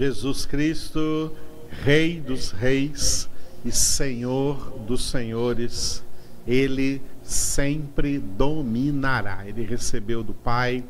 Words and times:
Jesus 0.00 0.46
Cristo, 0.46 1.30
Rei 1.68 2.22
dos 2.22 2.52
Reis 2.52 3.28
e 3.62 3.70
Senhor 3.70 4.78
dos 4.86 5.04
Senhores, 5.10 6.02
ele 6.48 7.02
sempre 7.22 8.18
dominará. 8.18 9.46
Ele 9.46 9.62
recebeu 9.62 10.24
do 10.24 10.32
Pai 10.32 10.82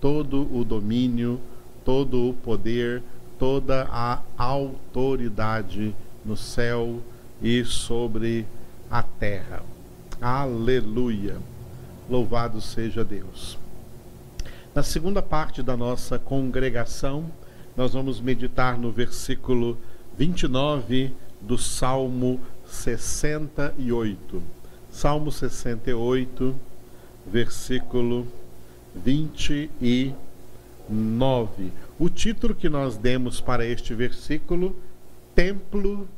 todo 0.00 0.52
o 0.52 0.64
domínio, 0.64 1.40
todo 1.84 2.28
o 2.28 2.34
poder, 2.34 3.04
toda 3.38 3.86
a 3.88 4.20
autoridade 4.36 5.94
no 6.24 6.36
céu 6.36 7.00
e 7.40 7.64
sobre 7.64 8.48
a 8.90 9.00
terra. 9.00 9.62
Aleluia. 10.20 11.36
Louvado 12.10 12.60
seja 12.60 13.04
Deus. 13.04 13.56
Na 14.74 14.82
segunda 14.82 15.22
parte 15.22 15.62
da 15.62 15.76
nossa 15.76 16.18
congregação, 16.18 17.30
nós 17.76 17.92
vamos 17.92 18.20
meditar 18.20 18.78
no 18.78 18.90
versículo 18.90 19.76
29 20.16 21.12
do 21.40 21.58
Salmo 21.58 22.40
68. 22.66 24.42
Salmo 24.90 25.30
68, 25.30 26.56
versículo 27.26 28.26
29. 28.94 31.72
O 31.98 32.08
título 32.08 32.54
que 32.54 32.68
nós 32.68 32.96
demos 32.96 33.40
para 33.40 33.66
este 33.66 33.94
versículo, 33.94 34.74
Templo 35.34 36.08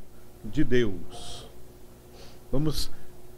de 0.45 0.63
Deus. 0.63 1.49
Vamos 2.53 2.91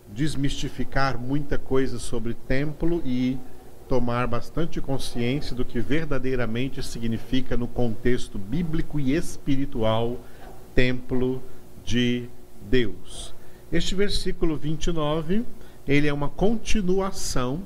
desmistificar 0.08 1.18
muita 1.18 1.56
coisa 1.56 1.98
sobre 1.98 2.34
templo 2.34 3.00
e 3.04 3.38
tomar 3.90 4.28
bastante 4.28 4.80
consciência 4.80 5.52
do 5.52 5.64
que 5.64 5.80
verdadeiramente 5.80 6.80
significa 6.80 7.56
no 7.56 7.66
contexto 7.66 8.38
bíblico 8.38 9.00
e 9.00 9.16
espiritual 9.16 10.20
templo 10.76 11.42
de 11.84 12.28
Deus. 12.70 13.34
Este 13.72 13.96
versículo 13.96 14.56
29, 14.56 15.44
ele 15.88 16.06
é 16.06 16.12
uma 16.12 16.28
continuação 16.28 17.64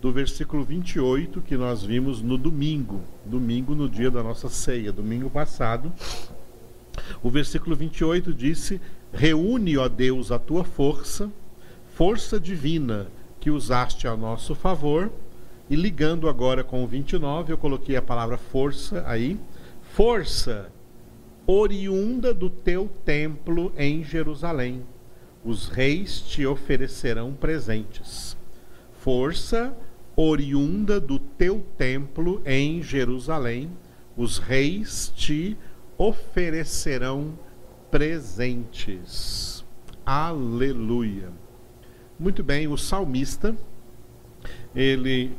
do 0.00 0.12
versículo 0.12 0.62
28 0.62 1.42
que 1.42 1.56
nós 1.56 1.82
vimos 1.82 2.22
no 2.22 2.38
domingo, 2.38 3.00
domingo 3.24 3.74
no 3.74 3.88
dia 3.88 4.12
da 4.12 4.22
nossa 4.22 4.48
ceia, 4.48 4.92
domingo 4.92 5.28
passado. 5.28 5.92
O 7.20 7.28
versículo 7.28 7.74
28 7.74 8.32
disse: 8.32 8.80
Reúne, 9.12 9.76
ó 9.76 9.88
Deus, 9.88 10.30
a 10.30 10.38
tua 10.38 10.62
força, 10.62 11.28
força 11.96 12.38
divina 12.38 13.08
que 13.40 13.50
usaste 13.50 14.06
a 14.06 14.16
nosso 14.16 14.54
favor 14.54 15.10
e 15.68 15.76
ligando 15.76 16.28
agora 16.28 16.62
com 16.62 16.84
o 16.84 16.86
29, 16.86 17.52
eu 17.52 17.58
coloquei 17.58 17.96
a 17.96 18.02
palavra 18.02 18.36
força 18.36 19.02
aí. 19.06 19.38
Força 19.82 20.70
oriunda 21.46 22.34
do 22.34 22.50
teu 22.50 22.88
templo 23.04 23.72
em 23.76 24.04
Jerusalém. 24.04 24.84
Os 25.44 25.68
reis 25.68 26.20
te 26.20 26.46
oferecerão 26.46 27.32
presentes. 27.32 28.36
Força 29.00 29.76
oriunda 30.16 31.00
do 31.00 31.18
teu 31.18 31.64
templo 31.78 32.42
em 32.44 32.82
Jerusalém. 32.82 33.70
Os 34.16 34.38
reis 34.38 35.12
te 35.14 35.56
oferecerão 35.96 37.38
presentes. 37.90 39.64
Aleluia. 40.04 41.30
Muito 42.18 42.44
bem, 42.44 42.68
o 42.68 42.76
salmista 42.76 43.56
ele 44.74 45.32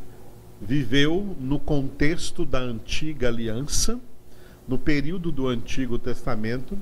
viveu 0.62 1.36
no 1.40 1.60
contexto 1.60 2.46
da 2.46 2.60
antiga 2.60 3.28
aliança, 3.28 4.00
no 4.68 4.78
período 4.78 5.32
do 5.32 5.48
Antigo 5.48 6.00
Testamento, 6.00 6.78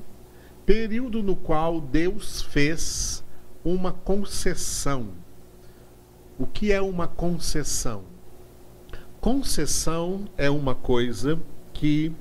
período 0.65 1.21
no 1.21 1.35
qual 1.35 1.81
Deus 1.81 2.41
fez 2.41 3.23
uma 3.63 3.91
concessão. 3.91 5.09
O 6.37 6.47
que 6.47 6.71
é 6.71 6.81
uma 6.81 7.07
concessão? 7.07 8.03
Concessão 9.19 10.25
é 10.37 10.49
uma 10.49 10.75
coisa 10.75 11.39
que 11.73 12.11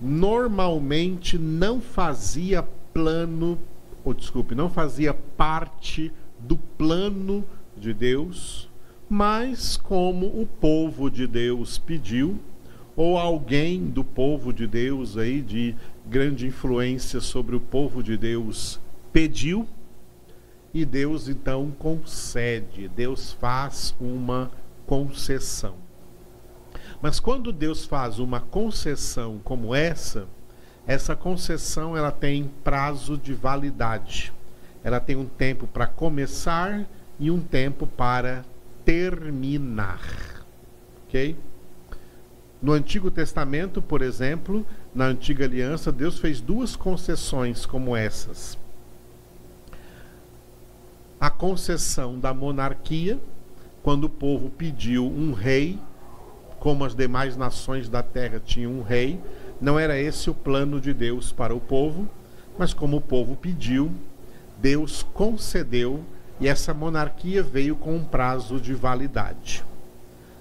normalmente 0.00 1.38
não 1.38 1.80
fazia 1.80 2.62
plano, 2.62 3.58
ou 4.04 4.14
desculpe, 4.14 4.54
não 4.54 4.70
fazia 4.70 5.12
parte 5.12 6.12
do 6.38 6.56
plano 6.56 7.44
de 7.76 7.92
Deus 7.92 8.69
mas 9.10 9.76
como 9.76 10.26
o 10.26 10.46
povo 10.46 11.10
de 11.10 11.26
Deus 11.26 11.78
pediu, 11.78 12.38
ou 12.94 13.18
alguém 13.18 13.86
do 13.86 14.04
povo 14.04 14.52
de 14.52 14.68
Deus 14.68 15.18
aí 15.18 15.42
de 15.42 15.74
grande 16.06 16.46
influência 16.46 17.20
sobre 17.20 17.56
o 17.56 17.60
povo 17.60 18.04
de 18.04 18.16
Deus 18.16 18.78
pediu, 19.12 19.66
e 20.72 20.84
Deus 20.84 21.28
então 21.28 21.72
concede, 21.76 22.86
Deus 22.86 23.32
faz 23.32 23.96
uma 24.00 24.48
concessão. 24.86 25.74
Mas 27.02 27.18
quando 27.18 27.50
Deus 27.50 27.84
faz 27.84 28.20
uma 28.20 28.40
concessão 28.40 29.40
como 29.42 29.74
essa, 29.74 30.28
essa 30.86 31.16
concessão 31.16 31.96
ela 31.96 32.12
tem 32.12 32.48
prazo 32.62 33.18
de 33.18 33.34
validade. 33.34 34.32
Ela 34.84 35.00
tem 35.00 35.16
um 35.16 35.26
tempo 35.26 35.66
para 35.66 35.86
começar 35.88 36.86
e 37.18 37.28
um 37.28 37.40
tempo 37.40 37.86
para 37.86 38.44
terminar. 38.90 40.00
Ok? 41.06 41.36
No 42.60 42.72
Antigo 42.72 43.08
Testamento, 43.08 43.80
por 43.80 44.02
exemplo, 44.02 44.66
na 44.92 45.04
Antiga 45.04 45.44
Aliança, 45.44 45.92
Deus 45.92 46.18
fez 46.18 46.40
duas 46.40 46.74
concessões 46.74 47.64
como 47.64 47.94
essas. 47.94 48.58
A 51.20 51.30
concessão 51.30 52.18
da 52.18 52.34
monarquia, 52.34 53.16
quando 53.80 54.04
o 54.04 54.10
povo 54.10 54.50
pediu 54.50 55.06
um 55.06 55.32
rei, 55.32 55.78
como 56.58 56.84
as 56.84 56.92
demais 56.92 57.36
nações 57.36 57.88
da 57.88 58.02
terra 58.02 58.42
tinham 58.44 58.72
um 58.72 58.82
rei, 58.82 59.20
não 59.60 59.78
era 59.78 59.96
esse 59.96 60.28
o 60.28 60.34
plano 60.34 60.80
de 60.80 60.92
Deus 60.92 61.30
para 61.30 61.54
o 61.54 61.60
povo, 61.60 62.08
mas 62.58 62.74
como 62.74 62.96
o 62.96 63.00
povo 63.00 63.36
pediu, 63.36 63.88
Deus 64.60 65.04
concedeu 65.14 66.04
e 66.40 66.48
essa 66.48 66.72
monarquia 66.72 67.42
veio 67.42 67.76
com 67.76 67.94
um 67.94 68.04
prazo 68.04 68.58
de 68.58 68.74
validade. 68.74 69.62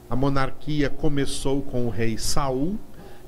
A 0.09 0.15
monarquia 0.15 0.89
começou 0.89 1.61
com 1.61 1.85
o 1.85 1.89
rei 1.89 2.17
Saul 2.17 2.79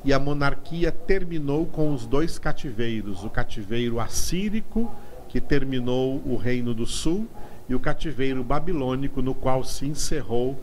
e 0.03 0.13
a 0.13 0.17
monarquia 0.17 0.91
terminou 0.91 1.65
com 1.65 1.93
os 1.93 2.07
dois 2.07 2.39
cativeiros, 2.39 3.23
o 3.23 3.29
cativeiro 3.29 3.99
assírico, 3.99 4.91
que 5.27 5.39
terminou 5.39 6.21
o 6.25 6.35
reino 6.35 6.73
do 6.73 6.85
sul, 6.85 7.27
e 7.69 7.75
o 7.75 7.79
cativeiro 7.79 8.43
babilônico, 8.43 9.21
no 9.21 9.35
qual 9.35 9.63
se 9.63 9.85
encerrou 9.85 10.59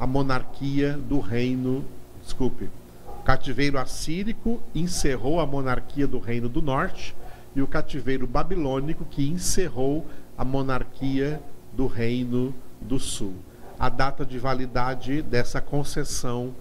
a 0.00 0.06
monarquia 0.06 0.94
do 0.94 1.20
reino, 1.20 1.84
desculpe, 2.22 2.68
o 3.06 3.22
cativeiro 3.22 3.78
assírico 3.78 4.60
encerrou 4.74 5.38
a 5.38 5.46
monarquia 5.46 6.06
do 6.06 6.18
reino 6.18 6.48
do 6.48 6.60
norte 6.60 7.14
e 7.54 7.62
o 7.62 7.68
cativeiro 7.68 8.26
babilônico 8.26 9.04
que 9.04 9.28
encerrou 9.28 10.04
a 10.42 10.44
monarquia 10.44 11.40
do 11.72 11.86
Reino 11.86 12.52
do 12.80 12.98
Sul. 12.98 13.32
A 13.78 13.88
data 13.88 14.26
de 14.26 14.40
validade 14.40 15.22
dessa 15.22 15.60
concessão 15.60 16.52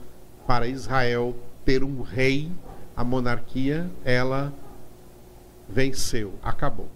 para 0.45 0.67
Israel 0.67 1.35
ter 1.65 1.83
um 1.83 2.03
rei, 2.03 2.51
a 2.95 3.03
monarquia, 3.03 3.89
ela 4.05 4.53
venceu, 5.67 6.35
acabou. 6.43 6.89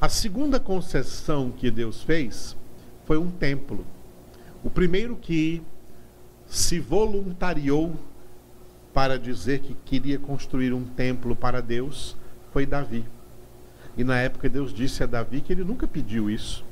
A 0.00 0.08
segunda 0.08 0.58
concessão 0.58 1.52
que 1.52 1.70
Deus 1.70 2.02
fez 2.02 2.56
foi 3.04 3.16
um 3.16 3.30
templo. 3.30 3.86
O 4.64 4.68
primeiro 4.68 5.14
que 5.14 5.62
se 6.44 6.80
voluntariou 6.80 7.94
para 8.92 9.16
dizer 9.16 9.60
que 9.60 9.74
queria 9.84 10.18
construir 10.18 10.72
um 10.72 10.82
templo 10.82 11.36
para 11.36 11.62
Deus 11.62 12.16
foi 12.50 12.66
Davi. 12.66 13.04
E 13.96 14.04
na 14.04 14.18
época 14.18 14.48
Deus 14.48 14.72
disse 14.72 15.02
a 15.02 15.06
Davi 15.06 15.40
que 15.40 15.52
ele 15.52 15.64
nunca 15.64 15.86
pediu 15.86 16.28
isso. 16.28 16.64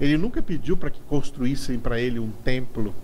Ele 0.00 0.16
nunca 0.16 0.40
pediu 0.40 0.76
para 0.76 0.90
que 0.90 1.00
construíssem 1.02 1.78
para 1.78 2.00
ele 2.00 2.20
um 2.20 2.30
templo. 2.30 2.94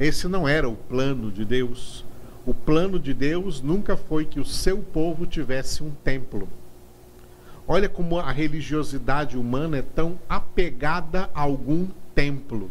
Esse 0.00 0.26
não 0.26 0.48
era 0.48 0.68
o 0.68 0.74
plano 0.74 1.30
de 1.30 1.44
Deus. 1.44 2.04
O 2.46 2.54
plano 2.54 2.98
de 2.98 3.12
Deus 3.12 3.60
nunca 3.60 3.96
foi 3.96 4.24
que 4.24 4.40
o 4.40 4.44
seu 4.44 4.78
povo 4.78 5.26
tivesse 5.26 5.82
um 5.82 5.90
templo. 5.90 6.48
Olha 7.66 7.88
como 7.88 8.18
a 8.18 8.32
religiosidade 8.32 9.36
humana 9.36 9.76
é 9.76 9.82
tão 9.82 10.18
apegada 10.26 11.28
a 11.34 11.42
algum 11.42 11.86
templo. 12.14 12.70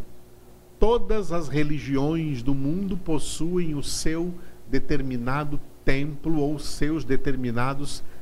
Todas 0.79 1.31
as 1.31 1.47
religiões 1.47 2.41
do 2.41 2.55
mundo 2.55 2.97
possuem 2.97 3.75
o 3.75 3.83
seu 3.83 4.33
determinado 4.67 5.59
templo 5.85 6.39
ou 6.39 6.57
seus 6.57 7.03
determinados 7.03 7.99
templos 7.99 8.16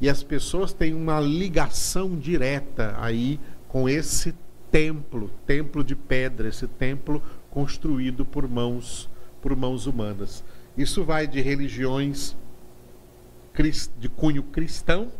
e 0.00 0.08
as 0.08 0.22
pessoas 0.22 0.72
têm 0.72 0.94
uma 0.94 1.20
ligação 1.20 2.16
direta 2.16 2.94
aí 2.98 3.40
com 3.68 3.88
esse 3.88 4.34
templo, 4.70 5.30
templo 5.46 5.82
de 5.82 5.94
pedra, 5.94 6.48
esse 6.48 6.66
templo 6.66 7.22
construído 7.50 8.24
por 8.24 8.48
mãos 8.48 9.10
por 9.40 9.56
mãos 9.56 9.86
humanas. 9.86 10.44
Isso 10.78 11.04
vai 11.04 11.26
de 11.26 11.40
religiões 11.40 12.36
de 13.98 14.08
cunho 14.08 14.44
cristão 14.44 15.10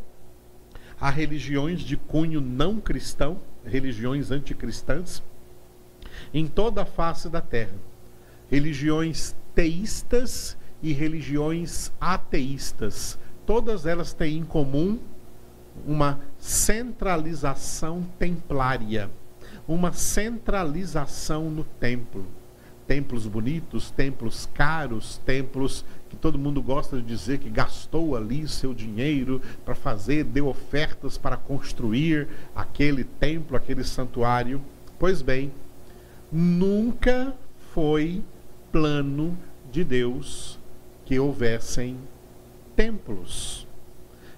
a 1.02 1.11
religiões 1.11 1.81
de 1.81 1.96
cunho 1.96 2.40
não 2.40 2.81
cristão, 2.81 3.40
religiões 3.64 4.31
anticristãs, 4.31 5.20
em 6.32 6.46
toda 6.46 6.82
a 6.82 6.87
face 6.87 7.29
da 7.29 7.40
terra. 7.40 7.75
Religiões 8.49 9.34
teístas 9.52 10.56
e 10.81 10.93
religiões 10.93 11.90
ateístas. 12.00 13.19
Todas 13.53 13.85
elas 13.85 14.15
têm 14.15 14.39
em 14.39 14.45
comum 14.45 14.99
uma 15.87 16.19
centralização 16.39 18.03
templária, 18.19 19.11
uma 19.69 19.93
centralização 19.93 21.51
no 21.51 21.63
templo. 21.63 22.25
Templos 22.87 23.27
bonitos, 23.27 23.91
templos 23.91 24.49
caros, 24.55 25.21
templos 25.27 25.85
que 26.09 26.17
todo 26.17 26.39
mundo 26.39 26.63
gosta 26.63 26.97
de 26.97 27.03
dizer 27.03 27.41
que 27.41 27.51
gastou 27.51 28.17
ali 28.17 28.49
seu 28.49 28.73
dinheiro 28.73 29.39
para 29.67 29.75
fazer, 29.75 30.25
deu 30.25 30.49
ofertas 30.49 31.19
para 31.19 31.37
construir 31.37 32.29
aquele 32.57 33.05
templo, 33.05 33.55
aquele 33.55 33.85
santuário. 33.85 34.63
Pois 34.99 35.21
bem, 35.21 35.53
nunca 36.33 37.35
foi 37.75 38.25
plano 38.73 39.37
de 39.71 39.85
Deus 39.85 40.59
que 41.05 41.19
houvessem 41.21 41.99
templos. 42.77 43.67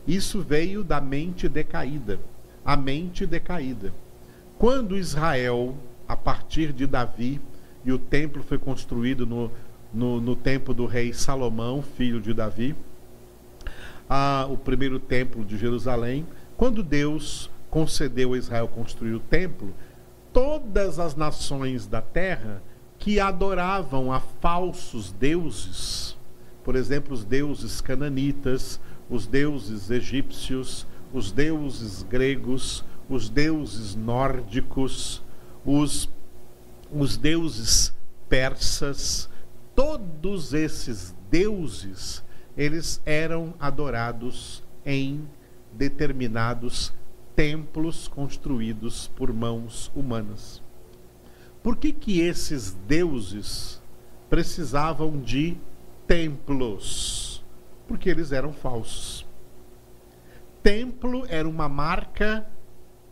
Isso 0.06 0.40
veio 0.40 0.84
da 0.84 1.00
mente 1.00 1.48
decaída. 1.48 2.20
A 2.64 2.76
mente 2.76 3.26
decaída. 3.26 3.92
Quando 4.58 4.96
Israel, 4.96 5.76
a 6.08 6.16
partir 6.16 6.72
de 6.72 6.86
Davi, 6.86 7.40
e 7.84 7.92
o 7.92 7.98
templo 7.98 8.42
foi 8.42 8.58
construído 8.58 9.26
no, 9.26 9.50
no, 9.92 10.20
no 10.20 10.36
tempo 10.36 10.72
do 10.72 10.86
rei 10.86 11.12
Salomão, 11.12 11.82
filho 11.82 12.20
de 12.20 12.32
Davi, 12.32 12.74
a, 14.08 14.46
o 14.50 14.56
primeiro 14.56 14.98
templo 14.98 15.44
de 15.44 15.56
Jerusalém, 15.56 16.26
quando 16.56 16.82
Deus 16.82 17.50
concedeu 17.70 18.32
a 18.32 18.38
Israel 18.38 18.68
construir 18.68 19.14
o 19.14 19.20
templo, 19.20 19.74
todas 20.32 20.98
as 20.98 21.14
nações 21.14 21.86
da 21.86 22.00
terra 22.00 22.62
que 22.98 23.20
adoravam 23.20 24.12
a 24.12 24.20
falsos 24.20 25.12
deuses, 25.12 26.13
por 26.64 26.76
exemplo, 26.76 27.12
os 27.12 27.24
deuses 27.24 27.80
cananitas, 27.80 28.80
os 29.08 29.26
deuses 29.26 29.90
egípcios, 29.90 30.86
os 31.12 31.30
deuses 31.30 32.02
gregos, 32.02 32.82
os 33.08 33.28
deuses 33.28 33.94
nórdicos, 33.94 35.22
os, 35.64 36.08
os 36.90 37.16
deuses 37.18 37.94
persas, 38.28 39.28
todos 39.76 40.54
esses 40.54 41.14
deuses, 41.30 42.24
eles 42.56 43.00
eram 43.04 43.54
adorados 43.60 44.62
em 44.86 45.28
determinados 45.72 46.92
templos 47.36 48.08
construídos 48.08 49.10
por 49.16 49.32
mãos 49.32 49.90
humanas. 49.94 50.62
Por 51.62 51.76
que 51.76 51.92
que 51.92 52.20
esses 52.20 52.72
deuses 52.86 53.82
precisavam 54.30 55.20
de 55.20 55.56
templos? 56.06 57.44
Porque 57.86 58.08
eles 58.08 58.32
eram 58.32 58.52
falsos. 58.52 59.26
Templo 60.62 61.24
era 61.28 61.48
uma 61.48 61.68
marca 61.68 62.46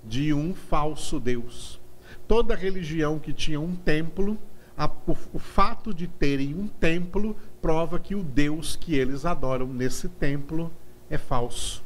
de 0.04 0.32
um 0.32 0.54
falso 0.54 1.20
deus. 1.20 1.80
Toda 2.26 2.54
religião 2.54 3.18
que 3.18 3.32
tinha 3.32 3.60
um 3.60 3.74
templo, 3.74 4.38
a, 4.76 4.86
o, 4.86 5.16
o 5.34 5.38
fato 5.38 5.92
de 5.92 6.06
terem 6.06 6.54
um 6.54 6.66
templo 6.66 7.36
prova 7.60 7.98
que 7.98 8.14
o 8.14 8.22
deus 8.22 8.74
que 8.74 8.94
eles 8.94 9.26
adoram 9.26 9.66
nesse 9.66 10.08
templo 10.08 10.72
é 11.10 11.18
falso. 11.18 11.84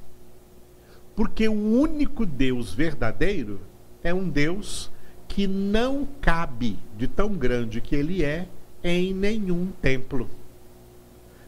Porque 1.17 1.49
o 1.49 1.53
único 1.53 2.25
Deus 2.25 2.73
verdadeiro 2.73 3.61
é 4.05 4.13
um 4.15 4.29
Deus 4.29 4.91
que 5.27 5.47
não 5.47 6.07
cabe, 6.21 6.79
de 6.97 7.09
tão 7.09 7.33
grande 7.33 7.81
que 7.81 7.97
ele 7.97 8.23
é, 8.23 8.47
em 8.85 9.13
nenhum 9.13 9.73
templo, 9.83 10.31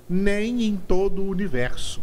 nem 0.08 0.64
em 0.64 0.76
todo 0.76 1.22
o 1.22 1.28
universo. 1.28 2.02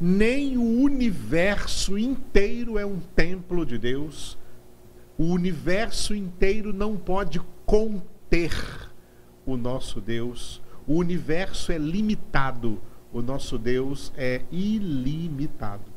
Nem 0.00 0.56
o 0.56 0.82
universo 0.82 1.96
inteiro 1.96 2.78
é 2.78 2.84
um 2.84 2.98
templo 3.16 3.64
de 3.64 3.78
Deus. 3.78 4.36
O 5.16 5.24
universo 5.24 6.14
inteiro 6.14 6.72
não 6.72 6.96
pode 6.96 7.40
conter 7.64 8.90
o 9.44 9.56
nosso 9.56 10.00
Deus. 10.00 10.60
O 10.86 10.94
universo 10.94 11.72
é 11.72 11.78
limitado, 11.78 12.80
o 13.12 13.22
nosso 13.22 13.58
Deus 13.58 14.12
é 14.16 14.42
ilimitado. 14.50 15.90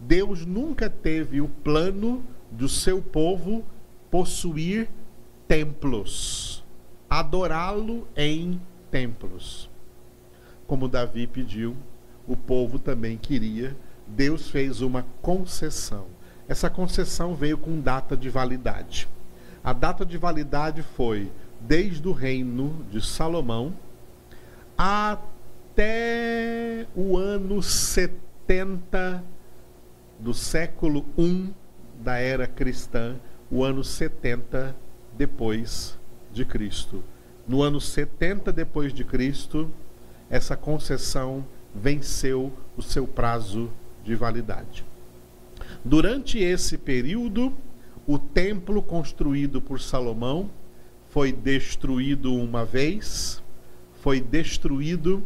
Deus 0.00 0.44
nunca 0.44 0.88
teve 0.88 1.40
o 1.40 1.48
plano 1.48 2.24
do 2.50 2.68
seu 2.68 3.00
povo 3.00 3.64
possuir 4.10 4.88
templos, 5.48 6.64
adorá-lo 7.08 8.06
em 8.16 8.60
templos. 8.90 9.68
Como 10.66 10.88
Davi 10.88 11.26
pediu, 11.26 11.76
o 12.26 12.36
povo 12.36 12.78
também 12.78 13.18
queria, 13.18 13.76
Deus 14.06 14.48
fez 14.48 14.80
uma 14.80 15.04
concessão. 15.20 16.06
Essa 16.48 16.68
concessão 16.68 17.34
veio 17.34 17.56
com 17.56 17.80
data 17.80 18.16
de 18.16 18.28
validade. 18.28 19.08
A 19.62 19.72
data 19.72 20.04
de 20.04 20.18
validade 20.18 20.82
foi 20.82 21.30
desde 21.60 22.06
o 22.06 22.12
reino 22.12 22.84
de 22.90 23.04
Salomão 23.04 23.74
até 24.76 26.86
o 26.94 27.16
ano 27.16 27.62
70 27.62 29.24
do 30.18 30.34
século 30.34 31.06
I 31.16 31.54
da 31.98 32.18
era 32.18 32.46
cristã, 32.46 33.16
o 33.50 33.64
ano 33.64 33.82
70 33.82 34.76
depois 35.16 35.98
de 36.32 36.44
Cristo. 36.44 37.02
No 37.46 37.62
ano 37.62 37.80
70 37.80 38.52
depois 38.52 38.92
de 38.92 39.04
Cristo, 39.04 39.70
essa 40.34 40.56
concessão 40.56 41.46
venceu 41.72 42.52
o 42.76 42.82
seu 42.82 43.06
prazo 43.06 43.70
de 44.02 44.16
validade. 44.16 44.84
Durante 45.84 46.40
esse 46.40 46.76
período, 46.76 47.52
o 48.04 48.18
templo 48.18 48.82
construído 48.82 49.60
por 49.60 49.80
Salomão 49.80 50.50
foi 51.08 51.30
destruído 51.30 52.34
uma 52.34 52.64
vez, 52.64 53.40
foi 54.02 54.20
destruído 54.20 55.24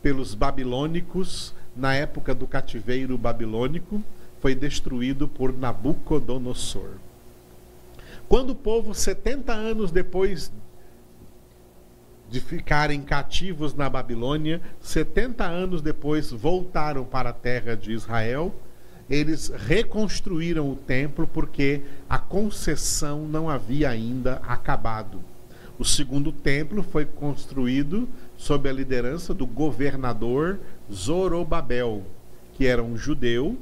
pelos 0.00 0.32
babilônicos 0.36 1.52
na 1.74 1.96
época 1.96 2.32
do 2.32 2.46
cativeiro 2.46 3.18
babilônico, 3.18 4.00
foi 4.38 4.54
destruído 4.54 5.26
por 5.26 5.52
Nabucodonosor. 5.52 6.92
Quando 8.28 8.50
o 8.50 8.54
povo, 8.54 8.94
70 8.94 9.52
anos 9.52 9.90
depois 9.90 10.52
de 12.30 12.40
ficarem 12.40 13.02
cativos 13.02 13.74
na 13.74 13.90
Babilônia, 13.90 14.60
70 14.80 15.44
anos 15.44 15.82
depois 15.82 16.30
voltaram 16.30 17.04
para 17.04 17.30
a 17.30 17.34
terra 17.34 17.76
de 17.76 17.92
Israel, 17.92 18.54
eles 19.08 19.48
reconstruíram 19.48 20.70
o 20.70 20.76
templo 20.76 21.26
porque 21.26 21.82
a 22.08 22.18
concessão 22.18 23.26
não 23.26 23.50
havia 23.50 23.90
ainda 23.90 24.34
acabado. 24.46 25.20
O 25.76 25.84
segundo 25.84 26.30
templo 26.30 26.82
foi 26.84 27.04
construído 27.04 28.08
sob 28.36 28.68
a 28.68 28.72
liderança 28.72 29.34
do 29.34 29.46
governador 29.46 30.60
Zorobabel, 30.92 32.04
que 32.52 32.66
era 32.66 32.82
um 32.82 32.96
judeu 32.96 33.58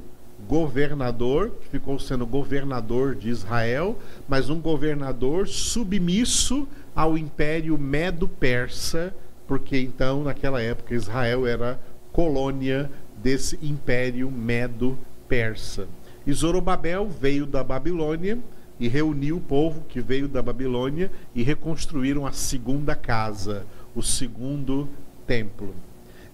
governador, 0.49 1.51
que 1.61 1.67
ficou 1.69 1.99
sendo 1.99 2.25
governador 2.25 3.13
de 3.13 3.29
Israel, 3.29 3.99
mas 4.27 4.49
um 4.49 4.59
governador 4.59 5.47
submisso 5.47 6.67
ao 6.95 7.15
império 7.15 7.77
medo-persa, 7.77 9.13
porque 9.47 9.77
então, 9.77 10.23
naquela 10.23 10.59
época, 10.59 10.95
Israel 10.95 11.45
era 11.45 11.79
colônia 12.11 12.89
desse 13.21 13.59
império 13.61 14.31
medo-persa. 14.31 15.87
E 16.25 16.33
Zorobabel 16.33 17.07
veio 17.07 17.45
da 17.45 17.63
Babilônia 17.63 18.39
e 18.79 18.87
reuniu 18.87 19.37
o 19.37 19.41
povo 19.41 19.83
que 19.87 20.01
veio 20.01 20.27
da 20.27 20.41
Babilônia 20.41 21.11
e 21.35 21.43
reconstruíram 21.43 22.25
a 22.25 22.31
segunda 22.31 22.95
casa, 22.95 23.67
o 23.93 24.01
segundo 24.01 24.89
templo. 25.27 25.75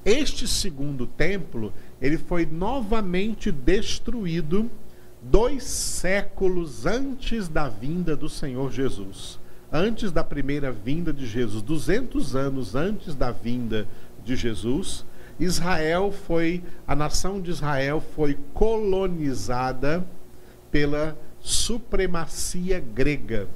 Este 0.05 0.47
segundo 0.47 1.07
templo 1.07 1.73
ele 2.01 2.17
foi 2.17 2.45
novamente 2.45 3.51
destruído 3.51 4.69
dois 5.21 5.63
séculos 5.63 6.85
antes 6.85 7.47
da 7.47 7.67
vinda 7.67 8.15
do 8.15 8.29
Senhor 8.29 8.71
Jesus. 8.71 9.39
Antes 9.71 10.11
da 10.11 10.23
primeira 10.23 10.71
vinda 10.71 11.11
de 11.11 11.25
Jesus, 11.25 11.61
200 11.61 12.35
anos 12.35 12.75
antes 12.75 13.15
da 13.15 13.31
vinda 13.31 13.87
de 14.23 14.35
Jesus, 14.35 15.05
Israel 15.39 16.11
foi, 16.11 16.63
a 16.87 16.95
nação 16.95 17.41
de 17.41 17.51
Israel 17.51 18.01
foi 18.15 18.37
colonizada 18.53 20.05
pela 20.71 21.17
supremacia 21.41 22.79
grega. 22.79 23.47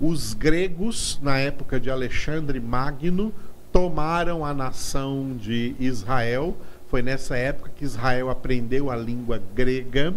Os 0.00 0.34
gregos, 0.34 1.18
na 1.22 1.38
época 1.38 1.80
de 1.80 1.90
Alexandre 1.90 2.60
Magno, 2.60 3.32
tomaram 3.72 4.44
a 4.44 4.52
nação 4.52 5.36
de 5.36 5.74
Israel. 5.80 6.56
Foi 6.94 7.02
nessa 7.02 7.36
época 7.36 7.72
que 7.74 7.84
Israel 7.84 8.30
aprendeu 8.30 8.88
a 8.88 8.94
língua 8.94 9.42
grega. 9.52 10.14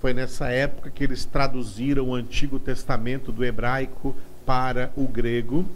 Foi 0.00 0.14
nessa 0.14 0.48
época 0.48 0.88
que 0.88 1.04
eles 1.04 1.26
traduziram 1.26 2.08
o 2.08 2.14
Antigo 2.14 2.58
Testamento 2.58 3.30
do 3.30 3.44
hebraico 3.44 4.16
para 4.46 4.90
o 4.96 5.06
grego. 5.06 5.66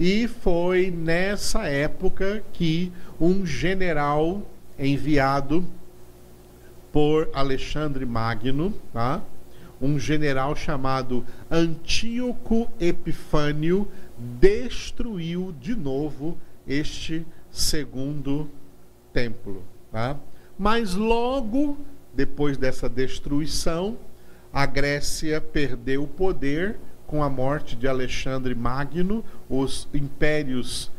E 0.00 0.26
foi 0.26 0.90
nessa 0.90 1.68
época 1.68 2.42
que 2.54 2.90
um 3.20 3.44
general 3.44 4.40
enviado 4.78 5.62
por 6.90 7.28
Alexandre 7.34 8.06
Magno, 8.06 8.72
tá? 8.94 9.20
um 9.78 9.98
general 9.98 10.56
chamado 10.56 11.22
Antíoco 11.50 12.66
Epifânio, 12.80 13.86
destruiu 14.40 15.54
de 15.60 15.74
novo 15.74 16.38
este 16.66 17.26
segundo 17.50 18.48
templo. 19.12 19.62
Tá? 19.92 20.16
Mas 20.58 20.94
logo 20.94 21.78
depois 22.14 22.56
dessa 22.56 22.88
destruição, 22.88 23.96
a 24.52 24.66
Grécia 24.66 25.40
perdeu 25.40 26.02
o 26.02 26.08
poder 26.08 26.78
com 27.06 27.22
a 27.22 27.28
morte 27.28 27.76
de 27.76 27.86
Alexandre 27.86 28.54
Magno, 28.54 29.24
os 29.48 29.86
impérios, 29.92 30.90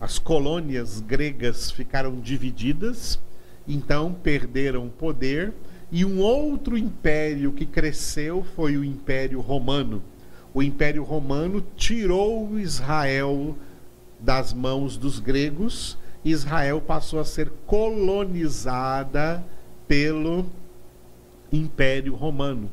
as 0.00 0.18
colônias 0.18 1.00
gregas 1.00 1.70
ficaram 1.70 2.20
divididas, 2.20 3.18
então 3.66 4.12
perderam 4.12 4.86
o 4.86 4.90
poder, 4.90 5.52
e 5.90 6.04
um 6.04 6.20
outro 6.20 6.76
império 6.76 7.52
que 7.52 7.64
cresceu 7.64 8.44
foi 8.54 8.76
o 8.76 8.84
Império 8.84 9.40
Romano. 9.40 10.02
O 10.52 10.62
Império 10.62 11.02
Romano 11.04 11.64
tirou 11.76 12.58
Israel 12.58 13.56
das 14.18 14.52
mãos 14.52 14.96
dos 14.96 15.18
gregos, 15.20 15.96
Israel 16.28 16.80
passou 16.80 17.20
a 17.20 17.24
ser 17.24 17.52
colonizada 17.66 19.44
pelo 19.86 20.46
Império 21.52 22.14
Romano. 22.14 22.68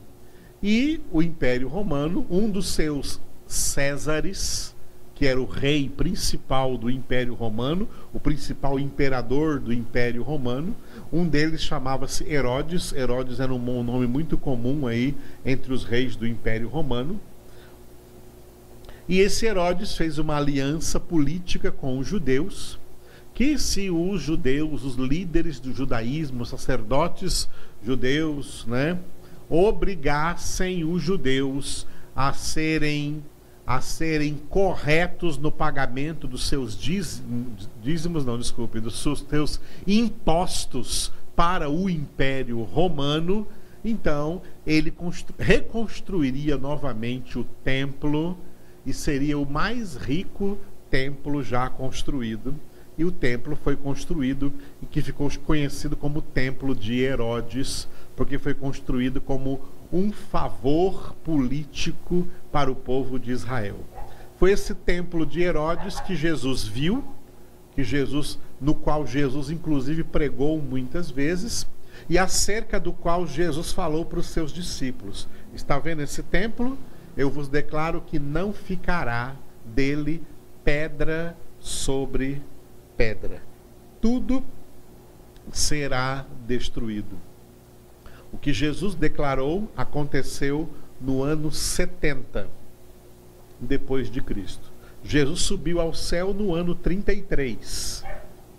E 0.62 1.00
o 1.12 1.22
Império 1.22 1.68
Romano, 1.68 2.26
um 2.32 2.50
dos 2.50 2.68
seus 2.70 3.22
Césares, 3.46 4.74
que 5.14 5.28
era 5.28 5.40
o 5.40 5.46
rei 5.46 5.88
principal 5.88 6.76
do 6.78 6.90
Império 6.90 7.36
Romano, 7.36 7.88
o 8.12 8.20
principal 8.20 8.80
imperador 8.80 9.60
do 9.60 9.72
Império 9.72 10.24
Romano, 10.24 10.76
um 11.12 11.28
deles 11.28 11.62
chamava-se 11.62 12.24
Herodes. 12.24 12.92
Herodes 12.92 13.40
era 13.40 13.54
um 13.54 13.84
nome 13.84 14.08
muito 14.08 14.36
comum 14.36 14.88
aí 14.88 15.16
entre 15.46 15.72
os 15.72 15.84
reis 15.84 16.16
do 16.16 16.26
Império 16.26 16.68
Romano. 16.68 17.22
E 19.08 19.20
esse 19.20 19.46
Herodes 19.46 19.96
fez 19.96 20.18
uma 20.18 20.38
aliança 20.38 21.00
política 21.00 21.72
com 21.72 22.00
os 22.00 22.08
judeus, 22.08 22.80
que 23.34 23.58
se 23.58 23.90
os 23.90 24.22
judeus, 24.22 24.84
os 24.84 24.96
líderes 24.96 25.60
do 25.60 25.74
judaísmo, 25.74 26.44
os 26.44 26.50
sacerdotes 26.50 27.50
judeus, 27.84 28.66
né, 28.68 29.00
obrigassem 29.50 30.84
os 30.84 31.02
judeus 31.02 31.88
a 32.16 32.32
serem 32.34 33.24
a 33.66 33.80
serem 33.80 34.36
corretos 34.50 35.38
no 35.38 35.50
pagamento 35.50 36.28
dos 36.28 36.48
seus 36.48 36.78
dízimos, 36.78 38.26
não, 38.26 38.38
desculpe, 38.38 38.82
dos 38.82 39.02
seus 39.02 39.62
impostos 39.88 41.14
para 41.34 41.70
o 41.70 41.90
Império 41.90 42.62
Romano, 42.62 43.48
então 43.84 44.42
ele 44.68 44.94
reconstruiria 45.40 46.58
novamente 46.58 47.40
o 47.40 47.46
templo 47.64 48.38
e 48.86 48.92
seria 48.92 49.40
o 49.40 49.50
mais 49.50 49.96
rico 49.96 50.58
templo 50.90 51.42
já 51.42 51.70
construído. 51.70 52.54
E 52.98 53.04
o 53.04 53.12
templo 53.12 53.56
foi 53.56 53.76
construído 53.76 54.54
e 54.82 54.86
que 54.86 55.02
ficou 55.02 55.30
conhecido 55.46 55.96
como 55.96 56.22
Templo 56.22 56.76
de 56.76 57.00
Herodes, 57.00 57.88
porque 58.16 58.38
foi 58.38 58.54
construído 58.54 59.20
como 59.20 59.62
um 59.92 60.12
favor 60.12 61.14
político 61.24 62.28
para 62.52 62.72
o 62.72 62.76
povo 62.76 63.20
de 63.20 63.32
Israel. 63.32 63.80
Foi 64.38 64.52
esse 64.52 64.76
templo 64.76 65.26
de 65.26 65.42
Herodes 65.42 66.00
que 66.00 66.16
Jesus 66.16 66.68
viu, 66.68 67.04
que 67.74 67.84
Jesus, 67.84 68.38
no 68.62 68.76
qual 68.76 69.08
Jesus 69.08 69.50
inclusive 69.50 70.04
pregou 70.04 70.62
muitas 70.62 71.10
vezes, 71.10 71.68
e 72.10 72.18
acerca 72.18 72.80
do 72.80 72.92
qual 72.92 73.26
Jesus 73.26 73.72
falou 73.72 74.06
para 74.06 74.20
os 74.20 74.28
seus 74.28 74.52
discípulos. 74.52 75.28
Está 75.54 75.80
vendo 75.80 76.02
esse 76.02 76.22
templo? 76.22 76.78
eu 77.16 77.30
vos 77.30 77.48
declaro 77.48 78.02
que 78.02 78.20
não 78.20 78.52
ficará 78.52 79.36
dele 79.64 80.24
pedra 80.64 81.38
sobre 81.60 82.36
pedra. 82.36 82.53
Tudo 84.02 84.44
será 85.52 86.26
destruído. 86.46 87.18
O 88.32 88.38
que 88.38 88.54
Jesus 88.54 88.96
declarou 88.96 89.72
aconteceu 89.76 90.70
no 91.00 91.22
ano 91.24 91.52
70 91.52 92.48
depois 93.60 94.10
de 94.10 94.22
Cristo. 94.22 94.72
Jesus 95.04 95.42
subiu 95.42 95.80
ao 95.80 95.94
céu 95.94 96.34
no 96.34 96.56
ano 96.56 96.74
33. 96.74 98.04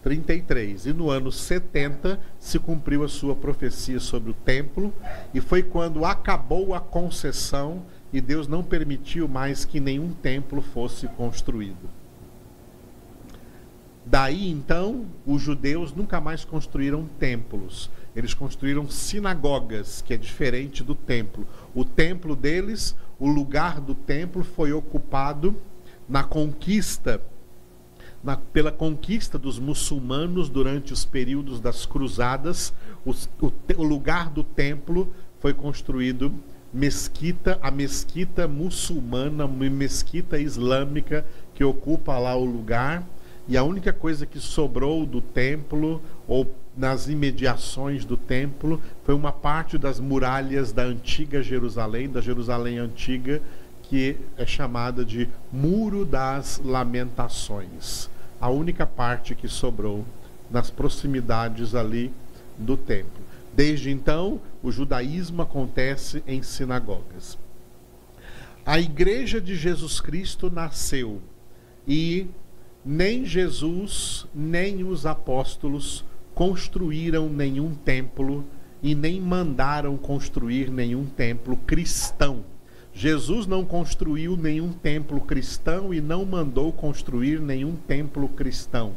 33. 0.03 0.87
E 0.87 0.93
no 0.93 1.11
ano 1.11 1.33
70 1.33 2.21
se 2.39 2.59
cumpriu 2.59 3.03
a 3.03 3.09
sua 3.09 3.35
profecia 3.35 3.99
sobre 3.99 4.31
o 4.31 4.35
templo, 4.35 4.93
e 5.33 5.41
foi 5.41 5.63
quando 5.63 6.05
acabou 6.05 6.75
a 6.75 6.81
concessão 6.81 7.83
e 8.13 8.21
Deus 8.21 8.47
não 8.47 8.63
permitiu 8.63 9.27
mais 9.27 9.65
que 9.65 9.81
nenhum 9.81 10.13
templo 10.13 10.63
fosse 10.63 11.09
construído. 11.09 11.91
Daí 14.07 14.51
então, 14.51 15.07
os 15.25 15.41
judeus 15.41 15.95
nunca 15.95 16.21
mais 16.21 16.45
construíram 16.45 17.09
templos. 17.19 17.91
Eles 18.15 18.35
construíram 18.35 18.89
sinagogas, 18.89 20.03
que 20.03 20.13
é 20.13 20.17
diferente 20.17 20.85
do 20.85 20.95
templo. 20.95 21.47
O 21.75 21.85
templo 21.85 22.37
deles, 22.37 22.95
o 23.19 23.27
lugar 23.27 23.81
do 23.81 23.95
templo 23.95 24.45
foi 24.45 24.73
ocupado 24.73 25.57
na 26.07 26.23
conquista, 26.23 27.23
na, 28.23 28.37
pela 28.37 28.71
conquista 28.71 29.39
dos 29.39 29.59
muçulmanos 29.59 30.51
durante 30.51 30.93
os 30.93 31.07
períodos 31.07 31.59
das 31.59 31.87
cruzadas. 31.87 32.75
Os, 33.07 33.29
o, 33.41 33.51
o 33.79 33.83
lugar 33.83 34.29
do 34.29 34.45
templo 34.45 35.13
foi 35.41 35.55
construído 35.55 36.33
mesquita, 36.75 37.59
a 37.63 37.71
mesquita 37.71 38.49
muçulmana, 38.49 39.47
mesquita 39.47 40.39
islâmica 40.39 41.25
que 41.55 41.63
ocupa 41.63 42.19
lá 42.19 42.35
o 42.35 42.45
lugar, 42.45 43.07
e 43.47 43.57
a 43.57 43.63
única 43.63 43.93
coisa 43.93 44.25
que 44.25 44.41
sobrou 44.41 45.05
do 45.05 45.21
templo 45.21 46.01
ou 46.27 46.51
nas 46.77 47.09
imediações 47.09 48.05
do 48.05 48.17
templo 48.17 48.81
foi 49.05 49.15
uma 49.15 49.33
parte 49.33 49.77
das 49.77 50.01
muralhas 50.01 50.73
da 50.73 50.83
antiga 50.83 51.43
Jerusalém, 51.43 52.09
da 52.09 52.21
Jerusalém 52.21 52.79
antiga, 52.79 53.43
que 53.83 54.17
é 54.37 54.47
chamada 54.47 55.05
de 55.05 55.29
Muro 55.53 56.05
das 56.05 56.61
Lamentações. 56.65 58.09
A 58.41 58.49
única 58.49 58.87
parte 58.87 59.35
que 59.35 59.47
sobrou 59.47 60.05
nas 60.51 60.71
proximidades 60.71 61.75
ali 61.75 62.13
do 62.59 62.77
templo. 62.77 63.23
Desde 63.55 63.91
então, 63.91 64.41
o 64.63 64.73
judaísmo 64.73 65.43
acontece 65.43 66.23
em 66.27 66.43
sinagogas. 66.43 67.39
A 68.67 68.81
igreja 68.81 69.41
de 69.41 69.55
Jesus 69.55 70.01
Cristo 70.01 70.51
nasceu 70.51 71.21
e 71.87 72.27
nem 72.85 73.25
Jesus 73.25 74.27
nem 74.35 74.85
os 74.85 75.07
apóstolos 75.07 76.05
construíram 76.35 77.29
nenhum 77.29 77.75
templo 77.75 78.45
e 78.83 78.95
nem 78.95 79.21
mandaram 79.21 79.97
construir 79.97 80.71
nenhum 80.71 81.07
templo 81.07 81.57
cristão. 81.57 82.45
Jesus 82.93 83.47
não 83.47 83.65
construiu 83.65 84.37
nenhum 84.37 84.71
templo 84.73 85.21
cristão 85.21 85.95
e 85.95 86.01
não 86.01 86.25
mandou 86.25 86.73
construir 86.73 87.41
nenhum 87.41 87.75
templo 87.75 88.29
cristão. 88.29 88.93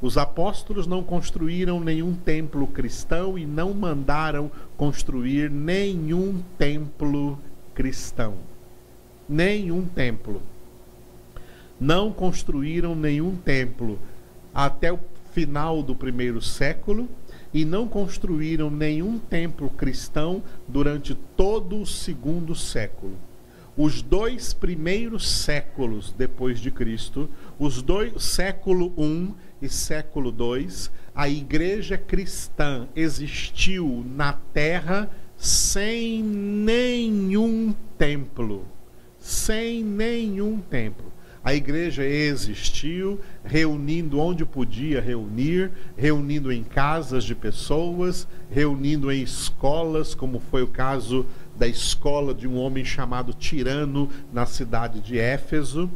Os 0.00 0.16
apóstolos 0.16 0.86
não 0.86 1.02
construíram 1.02 1.78
nenhum 1.78 2.14
templo 2.14 2.66
cristão 2.66 3.38
e 3.38 3.46
não 3.46 3.72
mandaram 3.72 4.50
construir 4.76 5.50
nenhum 5.50 6.42
templo 6.58 7.38
cristão. 7.74 8.34
Nenhum 9.28 9.84
templo. 9.86 10.42
Não 11.78 12.12
construíram 12.12 12.94
nenhum 12.94 13.36
templo 13.36 13.98
até 14.54 14.92
o 14.92 14.98
final 15.32 15.82
do 15.82 15.94
primeiro 15.94 16.40
século 16.40 17.08
e 17.52 17.64
não 17.64 17.86
construíram 17.86 18.70
nenhum 18.70 19.18
templo 19.18 19.68
cristão 19.68 20.42
durante 20.66 21.14
todo 21.36 21.80
o 21.80 21.86
segundo 21.86 22.54
século. 22.54 23.16
Os 23.76 24.00
dois 24.00 24.54
primeiros 24.54 25.28
séculos 25.28 26.14
depois 26.16 26.58
de 26.58 26.70
Cristo, 26.70 27.28
os 27.58 27.82
dois 27.82 28.22
século 28.22 28.94
I 28.96 29.34
e 29.60 29.68
século 29.68 30.34
II, 30.38 30.68
a 31.14 31.28
igreja 31.28 31.98
cristã 31.98 32.88
existiu 32.96 34.02
na 34.16 34.32
terra 34.32 35.10
sem 35.36 36.22
nenhum 36.22 37.74
templo. 37.98 38.64
Sem 39.18 39.84
nenhum 39.84 40.58
templo. 40.58 41.12
A 41.46 41.54
igreja 41.54 42.04
existiu, 42.04 43.20
reunindo 43.44 44.18
onde 44.18 44.44
podia 44.44 45.00
reunir, 45.00 45.70
reunindo 45.96 46.50
em 46.50 46.64
casas 46.64 47.22
de 47.22 47.36
pessoas, 47.36 48.26
reunindo 48.50 49.12
em 49.12 49.22
escolas, 49.22 50.12
como 50.12 50.40
foi 50.40 50.64
o 50.64 50.66
caso 50.66 51.24
da 51.56 51.68
escola 51.68 52.34
de 52.34 52.48
um 52.48 52.56
homem 52.56 52.84
chamado 52.84 53.32
Tirano 53.32 54.10
na 54.32 54.44
cidade 54.44 54.98
de 54.98 55.20
Éfeso. 55.20 55.88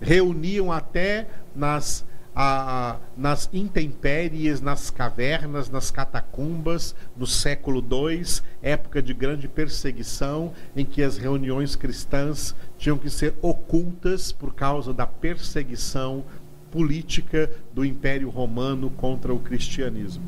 Reuniam 0.00 0.70
até 0.70 1.26
nas 1.52 2.06
a, 2.34 2.96
nas 3.16 3.48
intempéries, 3.52 4.60
nas 4.60 4.90
cavernas, 4.90 5.68
nas 5.68 5.90
catacumbas, 5.90 6.94
no 7.16 7.26
século 7.26 7.80
II, 7.80 8.22
época 8.62 9.02
de 9.02 9.12
grande 9.12 9.48
perseguição, 9.48 10.52
em 10.74 10.84
que 10.84 11.02
as 11.02 11.18
reuniões 11.18 11.76
cristãs 11.76 12.54
tinham 12.78 12.96
que 12.96 13.10
ser 13.10 13.34
ocultas 13.42 14.32
por 14.32 14.54
causa 14.54 14.94
da 14.94 15.06
perseguição 15.06 16.24
política 16.70 17.50
do 17.74 17.84
Império 17.84 18.30
Romano 18.30 18.88
contra 18.90 19.34
o 19.34 19.38
cristianismo. 19.38 20.24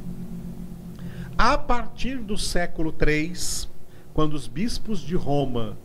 A 1.39 1.57
partir 1.57 2.19
do 2.19 2.37
século 2.37 2.95
III, 2.95 3.69
quando 4.13 4.35
os 4.35 4.47
bispos 4.47 5.01
de 5.01 5.17
Roma 5.17 5.77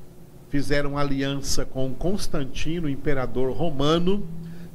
fizeram 0.50 0.98
aliança 0.98 1.64
com 1.66 1.94
Constantino, 1.94 2.90
imperador 2.90 3.52
romano, 3.56 4.28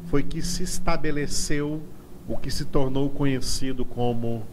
foi 0.05 0.23
que 0.23 0.43
se 0.43 0.63
estabeleceu 0.63 1.83
o 2.29 2.37
que 2.37 2.51
se 2.51 2.65
tornou 2.65 3.11
conhecido 3.11 3.85
como 3.85 4.45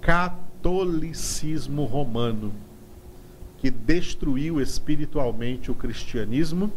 catolicismo 0.00 1.84
romano, 1.84 2.52
que 3.58 3.70
destruiu 3.70 4.60
espiritualmente 4.60 5.70
o 5.70 5.74
cristianismo, 5.74 6.72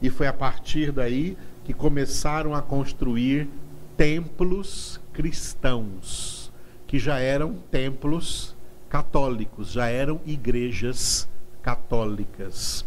e 0.00 0.10
foi 0.10 0.26
a 0.26 0.32
partir 0.32 0.92
daí 0.92 1.36
que 1.64 1.72
começaram 1.72 2.54
a 2.54 2.62
construir 2.62 3.48
templos 3.96 5.00
cristãos, 5.12 6.52
que 6.86 6.98
já 6.98 7.18
eram 7.18 7.54
templos 7.70 8.54
católicos, 8.88 9.72
já 9.72 9.88
eram 9.88 10.20
igrejas 10.24 11.28
católicas. 11.62 12.84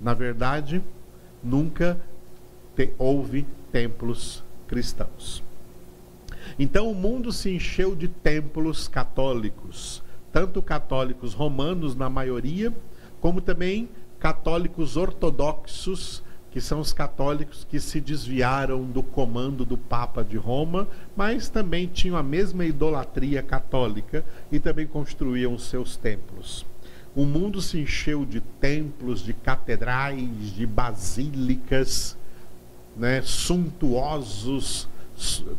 Na 0.00 0.14
verdade, 0.14 0.82
nunca 1.42 2.00
te, 2.74 2.92
houve 2.98 3.46
templos 3.72 4.44
cristãos. 4.66 5.42
Então 6.58 6.90
o 6.90 6.94
mundo 6.94 7.32
se 7.32 7.50
encheu 7.50 7.94
de 7.94 8.08
templos 8.08 8.88
católicos, 8.88 10.02
tanto 10.32 10.62
católicos 10.62 11.34
romanos 11.34 11.94
na 11.94 12.08
maioria, 12.08 12.72
como 13.20 13.40
também 13.40 13.88
católicos 14.18 14.96
ortodoxos, 14.96 16.22
que 16.50 16.60
são 16.60 16.80
os 16.80 16.92
católicos 16.92 17.64
que 17.68 17.78
se 17.78 18.00
desviaram 18.00 18.84
do 18.84 19.02
comando 19.02 19.64
do 19.64 19.78
Papa 19.78 20.24
de 20.24 20.36
Roma, 20.36 20.88
mas 21.16 21.48
também 21.48 21.86
tinham 21.86 22.16
a 22.16 22.22
mesma 22.22 22.64
idolatria 22.64 23.42
católica 23.42 24.24
e 24.50 24.58
também 24.58 24.86
construíam 24.86 25.56
seus 25.58 25.96
templos. 25.96 26.66
O 27.14 27.24
mundo 27.24 27.60
se 27.60 27.78
encheu 27.78 28.24
de 28.24 28.40
templos, 28.40 29.20
de 29.20 29.32
catedrais, 29.32 30.54
de 30.54 30.66
basílicas, 30.66 32.16
né, 33.00 33.22
suntuosos, 33.22 34.86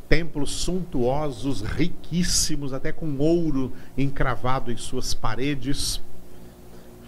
templos 0.08 0.52
suntuosos, 0.52 1.62
riquíssimos, 1.62 2.72
até 2.72 2.92
com 2.92 3.18
ouro 3.18 3.74
encravado 3.98 4.72
em 4.72 4.78
suas 4.78 5.16
paredes, 5.16 6.00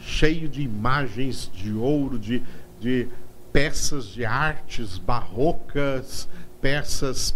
cheio 0.01 0.49
de 0.49 0.63
imagens 0.63 1.51
de 1.53 1.71
ouro, 1.71 2.17
de, 2.17 2.41
de 2.81 3.07
peças 3.53 4.07
de 4.07 4.25
artes 4.25 4.97
barrocas, 4.97 6.27
peças, 6.59 7.35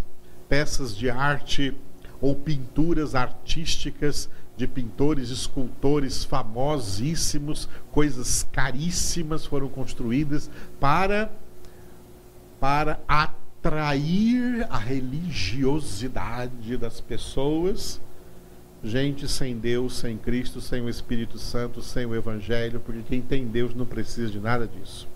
peças 0.50 0.98
de 0.98 1.08
arte 1.08 1.76
ou 2.20 2.34
pinturas 2.34 3.14
artísticas 3.14 4.28
de 4.58 4.66
pintores, 4.66 5.30
escultores 5.30 6.24
famosíssimos, 6.24 7.70
coisas 7.92 8.48
caríssimas 8.52 9.46
foram 9.46 9.70
construídas 9.70 10.50
para 10.80 11.32
para 12.60 13.00
atrair 13.08 14.66
a 14.70 14.78
religiosidade 14.78 16.78
das 16.78 17.00
pessoas. 17.00 18.02
Gente 18.84 19.28
sem 19.28 19.58
Deus, 19.58 19.98
sem 19.98 20.18
Cristo, 20.18 20.62
sem 20.62 20.82
o 20.82 20.90
Espírito 20.90 21.40
Santo, 21.40 21.82
sem 21.82 22.06
o 22.06 22.16
Evangelho, 22.16 22.80
porque 22.80 23.02
quem 23.02 23.22
tem 23.22 23.48
Deus 23.48 23.74
não 23.74 23.86
precisa 23.86 24.32
de 24.32 24.40
nada 24.40 24.68
disso. 24.68 25.08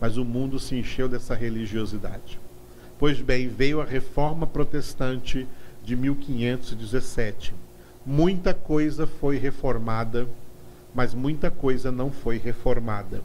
Mas 0.00 0.16
o 0.16 0.24
mundo 0.24 0.58
se 0.58 0.76
encheu 0.76 1.08
dessa 1.08 1.34
religiosidade. 1.34 2.40
Pois 2.98 3.20
bem, 3.20 3.48
veio 3.48 3.80
a 3.80 3.84
reforma 3.84 4.46
protestante 4.46 5.46
de 5.82 5.96
1517. 5.96 7.54
Muita 8.04 8.54
coisa 8.54 9.06
foi 9.06 9.38
reformada, 9.38 10.26
mas 10.94 11.14
muita 11.14 11.50
coisa 11.50 11.90
não 11.90 12.10
foi 12.10 12.38
reformada. 12.38 13.22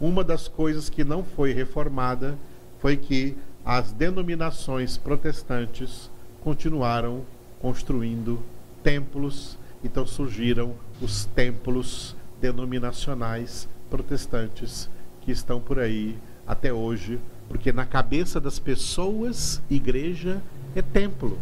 Uma 0.00 0.22
das 0.22 0.48
coisas 0.48 0.88
que 0.88 1.04
não 1.04 1.24
foi 1.24 1.52
reformada 1.52 2.36
foi 2.82 2.96
que 2.96 3.36
as 3.64 3.92
denominações 3.92 4.98
protestantes 4.98 6.10
continuaram 6.42 7.24
construindo 7.60 8.42
templos, 8.82 9.56
então 9.84 10.04
surgiram 10.04 10.74
os 11.00 11.24
templos 11.26 12.16
denominacionais 12.40 13.68
protestantes 13.88 14.90
que 15.20 15.30
estão 15.30 15.60
por 15.60 15.78
aí 15.78 16.18
até 16.44 16.72
hoje, 16.72 17.20
porque 17.48 17.70
na 17.70 17.86
cabeça 17.86 18.40
das 18.40 18.58
pessoas, 18.58 19.62
igreja 19.70 20.42
é 20.74 20.82
templo. 20.82 21.38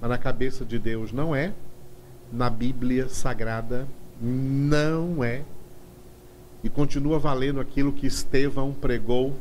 Mas 0.00 0.08
na 0.08 0.16
cabeça 0.16 0.64
de 0.64 0.78
Deus 0.78 1.12
não 1.12 1.36
é, 1.36 1.52
na 2.32 2.48
Bíblia 2.48 3.06
Sagrada 3.10 3.86
não 4.18 5.22
é 5.22 5.42
e 6.62 6.70
continua 6.70 7.18
valendo 7.18 7.60
aquilo 7.60 7.92
que 7.92 8.06
Estevão 8.06 8.72
pregou, 8.72 9.36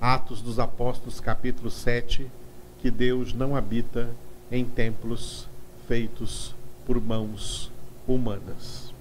Atos 0.00 0.42
dos 0.42 0.58
Apóstolos, 0.58 1.20
capítulo 1.20 1.70
7, 1.70 2.30
que 2.78 2.90
Deus 2.90 3.32
não 3.32 3.56
habita 3.56 4.10
em 4.50 4.64
templos 4.64 5.48
feitos 5.86 6.54
por 6.86 7.00
mãos 7.00 7.70
humanas. 8.06 8.92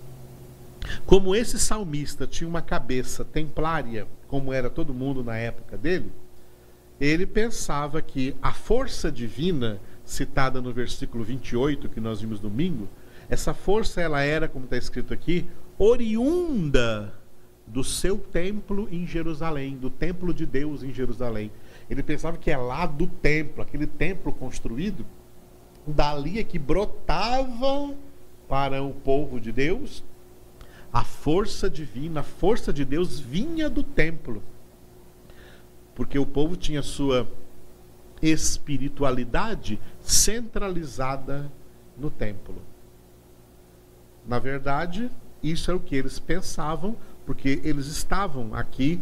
Como 1.06 1.36
esse 1.36 1.60
salmista 1.60 2.26
tinha 2.26 2.48
uma 2.48 2.62
cabeça 2.62 3.26
templária, 3.26 4.08
como 4.28 4.54
era 4.54 4.70
todo 4.70 4.94
mundo 4.94 5.24
na 5.24 5.38
época 5.38 5.78
dele, 5.78 6.12
ele 7.00 7.26
pensava 7.26 8.02
que 8.02 8.36
a 8.42 8.54
força 8.54 9.12
divina, 9.12 9.80
citada 10.06 10.62
no 10.62 10.74
versículo 10.74 11.24
28, 11.24 11.90
que 11.90 12.00
nós 12.00 12.22
vimos 12.22 12.40
domingo, 12.40 12.88
essa 13.30 13.54
força 13.54 14.02
ela 14.02 14.22
era, 14.22 14.48
como 14.48 14.66
está 14.66 14.78
escrito 14.78 15.14
aqui, 15.14 15.46
oriunda 15.78 17.19
do 17.70 17.84
seu 17.84 18.18
templo 18.18 18.88
em 18.92 19.06
Jerusalém, 19.06 19.78
do 19.78 19.90
templo 19.90 20.34
de 20.34 20.46
Deus 20.46 20.84
em 20.84 20.92
Jerusalém. 20.92 21.52
Ele 21.90 22.04
pensava 22.04 22.38
que 22.38 22.52
é 22.52 22.58
lá 22.58 22.86
do 22.86 23.08
templo, 23.08 23.62
aquele 23.62 23.88
templo 23.88 24.32
construído, 24.32 25.06
dali 25.86 26.40
é 26.40 26.44
que 26.44 26.60
brotava 26.60 27.96
para 28.48 28.84
o 28.84 28.94
povo 28.94 29.40
de 29.40 29.52
Deus 29.52 30.04
a 30.92 31.04
força 31.04 31.70
divina, 31.70 32.22
a 32.22 32.24
força 32.24 32.74
de 32.74 32.84
Deus 32.84 33.20
vinha 33.20 33.70
do 33.70 33.84
templo. 33.84 34.42
Porque 35.94 36.18
o 36.18 36.26
povo 36.26 36.56
tinha 36.56 36.82
sua 36.82 37.30
espiritualidade 38.22 39.80
centralizada 40.02 41.52
no 41.98 42.10
templo. 42.10 42.56
Na 44.28 44.40
verdade, 44.40 45.10
isso 45.44 45.70
é 45.72 45.74
o 45.74 45.80
que 45.80 45.96
eles 45.96 46.20
pensavam, 46.20 46.96
porque 47.30 47.62
eles 47.64 47.86
estavam 47.86 48.56
aqui, 48.56 49.00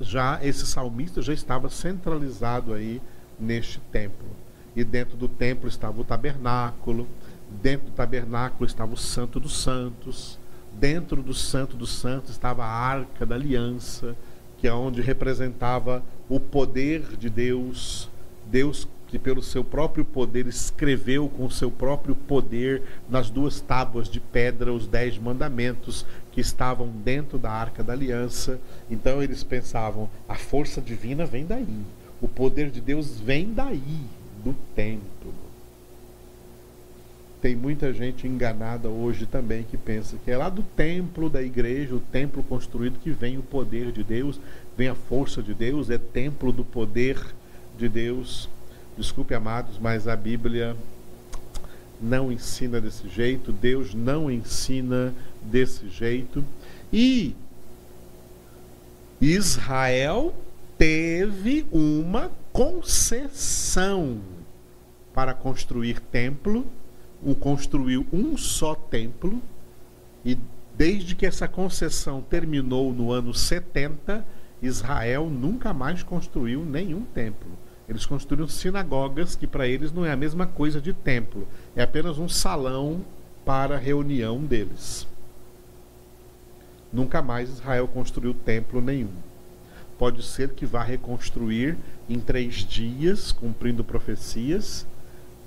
já 0.00 0.44
esse 0.44 0.66
salmista 0.66 1.22
já 1.22 1.32
estava 1.32 1.70
centralizado 1.70 2.74
aí 2.74 3.00
neste 3.38 3.78
templo. 3.92 4.26
E 4.74 4.82
dentro 4.82 5.16
do 5.16 5.28
templo 5.28 5.68
estava 5.68 6.00
o 6.00 6.04
tabernáculo, 6.04 7.06
dentro 7.62 7.86
do 7.86 7.92
tabernáculo 7.92 8.66
estava 8.66 8.92
o 8.92 8.96
Santo 8.96 9.38
dos 9.38 9.56
Santos, 9.62 10.36
dentro 10.72 11.22
do 11.22 11.32
Santo 11.32 11.76
dos 11.76 11.90
Santos 11.90 12.32
estava 12.32 12.64
a 12.64 12.68
Arca 12.68 13.24
da 13.24 13.36
Aliança, 13.36 14.16
que 14.58 14.66
é 14.66 14.74
onde 14.74 15.00
representava 15.00 16.02
o 16.28 16.40
poder 16.40 17.16
de 17.16 17.30
Deus, 17.30 18.10
Deus 18.50 18.88
que 19.10 19.18
pelo 19.18 19.42
seu 19.42 19.64
próprio 19.64 20.04
poder 20.04 20.46
escreveu 20.46 21.28
com 21.28 21.44
o 21.44 21.50
seu 21.50 21.68
próprio 21.68 22.14
poder 22.14 22.82
nas 23.08 23.28
duas 23.28 23.60
tábuas 23.60 24.08
de 24.08 24.20
pedra 24.20 24.72
os 24.72 24.86
dez 24.86 25.18
mandamentos 25.18 26.06
que 26.30 26.40
estavam 26.40 26.86
dentro 26.86 27.36
da 27.36 27.50
arca 27.50 27.82
da 27.82 27.92
aliança. 27.92 28.60
Então 28.88 29.20
eles 29.20 29.42
pensavam: 29.42 30.08
a 30.28 30.36
força 30.36 30.80
divina 30.80 31.26
vem 31.26 31.44
daí, 31.44 31.82
o 32.22 32.28
poder 32.28 32.70
de 32.70 32.80
Deus 32.80 33.18
vem 33.18 33.52
daí, 33.52 34.00
do 34.44 34.54
templo. 34.76 35.34
Tem 37.42 37.56
muita 37.56 37.92
gente 37.92 38.28
enganada 38.28 38.88
hoje 38.88 39.26
também 39.26 39.64
que 39.64 39.76
pensa 39.76 40.16
que 40.24 40.30
é 40.30 40.36
lá 40.36 40.48
do 40.50 40.62
templo 40.62 41.28
da 41.28 41.42
igreja, 41.42 41.94
o 41.94 42.00
templo 42.00 42.42
construído, 42.42 43.00
que 43.00 43.10
vem 43.10 43.38
o 43.38 43.42
poder 43.42 43.90
de 43.90 44.04
Deus, 44.04 44.38
vem 44.76 44.88
a 44.88 44.94
força 44.94 45.42
de 45.42 45.54
Deus, 45.54 45.90
é 45.90 45.98
templo 45.98 46.52
do 46.52 46.64
poder 46.64 47.18
de 47.76 47.88
Deus. 47.88 48.48
Desculpe, 49.00 49.34
amados, 49.34 49.78
mas 49.78 50.06
a 50.06 50.14
Bíblia 50.14 50.76
não 51.98 52.30
ensina 52.30 52.78
desse 52.82 53.08
jeito, 53.08 53.50
Deus 53.50 53.94
não 53.94 54.30
ensina 54.30 55.14
desse 55.40 55.88
jeito. 55.88 56.44
E 56.92 57.34
Israel 59.18 60.34
teve 60.76 61.66
uma 61.72 62.30
concessão 62.52 64.20
para 65.14 65.32
construir 65.32 65.98
templo, 65.98 66.66
o 67.22 67.34
construiu 67.34 68.06
um 68.12 68.36
só 68.36 68.74
templo, 68.74 69.40
e 70.22 70.36
desde 70.76 71.16
que 71.16 71.24
essa 71.24 71.48
concessão 71.48 72.20
terminou 72.20 72.92
no 72.92 73.12
ano 73.12 73.32
70, 73.32 74.26
Israel 74.60 75.30
nunca 75.30 75.72
mais 75.72 76.02
construiu 76.02 76.66
nenhum 76.66 77.00
templo. 77.00 77.50
Eles 77.90 78.06
construíram 78.06 78.46
sinagogas, 78.46 79.34
que 79.34 79.48
para 79.48 79.66
eles 79.66 79.92
não 79.92 80.06
é 80.06 80.12
a 80.12 80.16
mesma 80.16 80.46
coisa 80.46 80.80
de 80.80 80.92
templo, 80.92 81.48
é 81.74 81.82
apenas 81.82 82.18
um 82.18 82.28
salão 82.28 83.00
para 83.44 83.76
reunião 83.76 84.38
deles. 84.44 85.08
Nunca 86.92 87.20
mais 87.20 87.48
Israel 87.48 87.88
construiu 87.88 88.32
templo 88.32 88.80
nenhum. 88.80 89.10
Pode 89.98 90.22
ser 90.22 90.50
que 90.50 90.64
vá 90.64 90.84
reconstruir 90.84 91.76
em 92.08 92.20
três 92.20 92.58
dias, 92.58 93.32
cumprindo 93.32 93.82
profecias, 93.82 94.86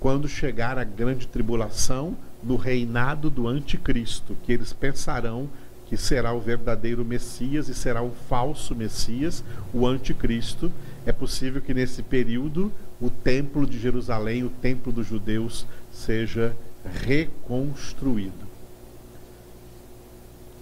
quando 0.01 0.27
chegar 0.27 0.77
a 0.77 0.84
grande 0.84 1.25
tribulação 1.29 2.17
no 2.43 2.58
reinado 2.58 3.29
do 3.29 3.47
anticristo, 3.47 4.36
que 4.43 4.51
eles 4.51 4.73
pensarão 4.73 5.49
que 5.93 5.97
será 5.97 6.34
o 6.34 6.39
verdadeiro 6.39 7.06
Messias 7.06 7.69
e 7.69 7.73
será 7.75 8.01
um 8.01 8.10
falso 8.10 8.75
Messias, 8.75 9.43
o 9.71 9.86
anticristo. 9.86 10.71
É 11.06 11.12
possível 11.12 11.62
que 11.62 11.71
nesse 11.71 12.01
período 12.01 12.71
o 12.99 13.12
templo 13.12 13.67
de 13.67 13.77
Jerusalém, 13.77 14.43
o 14.43 14.49
templo 14.49 14.91
dos 14.91 15.06
judeus, 15.06 15.67
seja 15.91 16.58
reconstruído. 17.06 18.47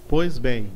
Pois 0.06 0.36
bem, 0.36 0.66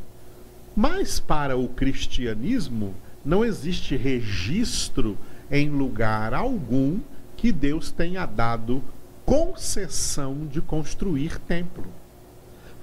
mas 0.74 1.20
para 1.20 1.54
o 1.54 1.68
cristianismo 1.68 2.94
não 3.22 3.44
existe 3.44 3.94
registro 3.94 5.18
em 5.50 5.68
lugar 5.68 6.32
algum 6.32 6.98
que 7.36 7.52
Deus 7.52 7.90
tenha 7.90 8.24
dado 8.24 8.82
concessão 9.26 10.46
de 10.46 10.62
construir 10.62 11.38
templo. 11.40 11.84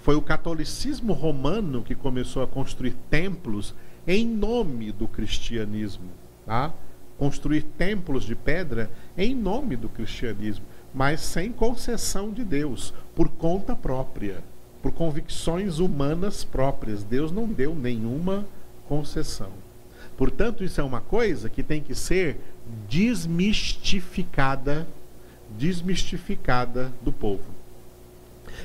Foi 0.04 0.16
o 0.16 0.22
catolicismo 0.22 1.14
romano 1.14 1.82
que 1.82 1.96
começou 1.96 2.44
a 2.44 2.48
construir 2.48 2.94
templos 3.10 3.74
em 4.06 4.28
nome 4.28 4.92
do 4.92 5.08
cristianismo, 5.08 6.10
tá? 6.46 6.74
Construir 7.18 7.62
templos 7.62 8.26
de 8.26 8.36
pedra 8.36 8.92
em 9.18 9.34
nome 9.34 9.78
do 9.78 9.88
cristianismo, 9.88 10.66
mas 10.94 11.22
sem 11.22 11.54
concessão 11.54 12.34
de 12.34 12.44
Deus, 12.44 12.94
por 13.16 13.30
conta 13.30 13.78
própria, 13.78 14.44
por 14.82 14.92
convicções 14.92 15.80
humanas 15.80 16.44
próprias. 16.44 17.02
Deus 17.02 17.32
não 17.32 17.48
deu 17.48 17.74
nenhuma 17.74 18.46
concessão. 18.90 19.52
Portanto, 20.18 20.66
isso 20.66 20.82
é 20.82 20.84
uma 20.84 21.00
coisa 21.00 21.50
que 21.50 21.64
tem 21.64 21.82
que 21.82 21.96
ser 21.96 22.42
desmistificada, 22.90 24.86
desmistificada 25.58 26.92
do 27.02 27.14
povo. 27.14 27.53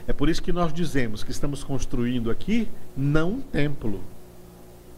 É 0.07 0.13
por 0.13 0.29
isso 0.29 0.43
que 0.43 0.53
nós 0.53 0.73
dizemos 0.73 1.23
que 1.23 1.31
estamos 1.31 1.65
construindo 1.65 2.31
aqui 2.31 2.69
não 2.97 3.33
um 3.33 3.41
templo, 3.41 4.01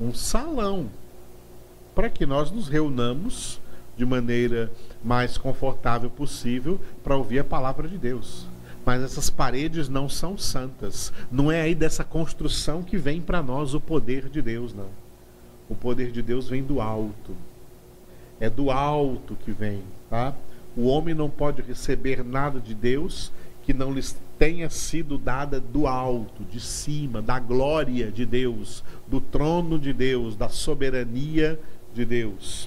um 0.01 0.15
salão, 0.15 0.89
para 1.95 2.09
que 2.09 2.25
nós 2.25 2.51
nos 2.51 2.69
reunamos 2.69 3.61
de 3.97 4.07
maneira 4.07 4.73
mais 5.05 5.37
confortável 5.37 6.09
possível 6.09 6.81
para 7.03 7.17
ouvir 7.17 7.41
a 7.41 7.45
palavra 7.45 7.87
de 7.87 7.99
Deus. 7.99 8.47
Mas 8.85 9.03
essas 9.03 9.29
paredes 9.29 9.89
não 9.89 10.09
são 10.09 10.39
santas. 10.39 11.13
Não 11.31 11.53
é 11.53 11.61
aí 11.61 11.75
dessa 11.75 12.03
construção 12.03 12.83
que 12.83 12.97
vem 12.97 13.21
para 13.21 13.43
nós 13.43 13.75
o 13.75 13.81
poder 13.81 14.29
de 14.29 14.41
Deus, 14.41 14.73
não. 14.73 14.89
O 15.69 15.75
poder 15.75 16.11
de 16.11 16.23
Deus 16.23 16.49
vem 16.49 16.63
do 16.63 16.81
alto. 16.81 17.37
É 18.41 18.49
do 18.49 18.71
alto 18.71 19.37
que 19.37 19.53
vem, 19.53 19.83
tá? 20.09 20.35
O 20.77 20.87
homem 20.87 21.15
não 21.15 21.29
pode 21.29 21.61
receber 21.61 22.25
nada 22.25 22.59
de 22.59 22.75
Deus 22.75 23.31
que 23.63 23.75
não 23.75 23.93
lhes 23.93 24.17
tenha 24.41 24.71
sido 24.71 25.19
dada 25.19 25.61
do 25.61 25.87
alto, 25.87 26.43
de 26.45 26.59
cima, 26.59 27.21
da 27.21 27.39
glória 27.39 28.11
de 28.11 28.25
Deus, 28.25 28.83
do 29.07 29.21
trono 29.21 29.79
de 29.79 29.93
Deus, 29.93 30.35
da 30.35 30.49
soberania 30.49 31.61
de 31.93 32.07
Deus. 32.07 32.67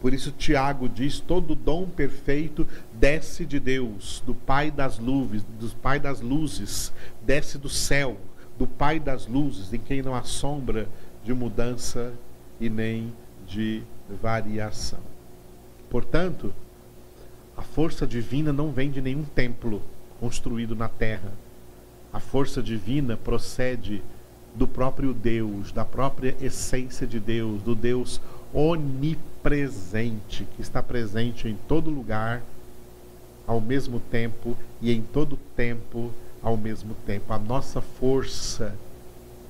Por 0.00 0.14
isso 0.14 0.30
Tiago 0.30 0.88
diz: 0.88 1.18
todo 1.18 1.56
dom 1.56 1.88
perfeito 1.88 2.64
desce 2.92 3.44
de 3.44 3.58
Deus, 3.58 4.22
do 4.24 4.32
Pai 4.32 4.70
das 4.70 5.00
luzes, 5.00 5.42
do 5.58 5.68
Pai 5.74 5.98
das 5.98 6.20
luzes, 6.20 6.92
desce 7.20 7.58
do 7.58 7.68
céu, 7.68 8.16
do 8.56 8.68
Pai 8.68 9.00
das 9.00 9.26
luzes, 9.26 9.72
em 9.72 9.80
quem 9.80 10.02
não 10.02 10.14
há 10.14 10.22
sombra 10.22 10.86
de 11.24 11.34
mudança 11.34 12.12
e 12.60 12.70
nem 12.70 13.12
de 13.44 13.82
variação. 14.22 15.00
Portanto, 15.90 16.54
a 17.56 17.62
força 17.62 18.06
divina 18.06 18.52
não 18.52 18.70
vem 18.70 18.88
de 18.88 19.00
nenhum 19.00 19.24
templo 19.24 19.82
construído 20.22 20.76
na 20.76 20.88
terra. 20.88 21.32
A 22.12 22.20
força 22.20 22.62
divina 22.62 23.16
procede 23.16 24.00
do 24.54 24.68
próprio 24.68 25.12
Deus, 25.12 25.72
da 25.72 25.84
própria 25.84 26.36
essência 26.40 27.08
de 27.08 27.18
Deus, 27.18 27.60
do 27.62 27.74
Deus 27.74 28.20
onipresente, 28.54 30.46
que 30.54 30.62
está 30.62 30.80
presente 30.80 31.48
em 31.48 31.58
todo 31.66 31.90
lugar 31.90 32.40
ao 33.48 33.60
mesmo 33.60 33.98
tempo 33.98 34.56
e 34.80 34.92
em 34.92 35.02
todo 35.02 35.36
tempo 35.56 36.12
ao 36.40 36.56
mesmo 36.56 36.94
tempo. 37.04 37.32
A 37.32 37.38
nossa 37.38 37.80
força 37.80 38.76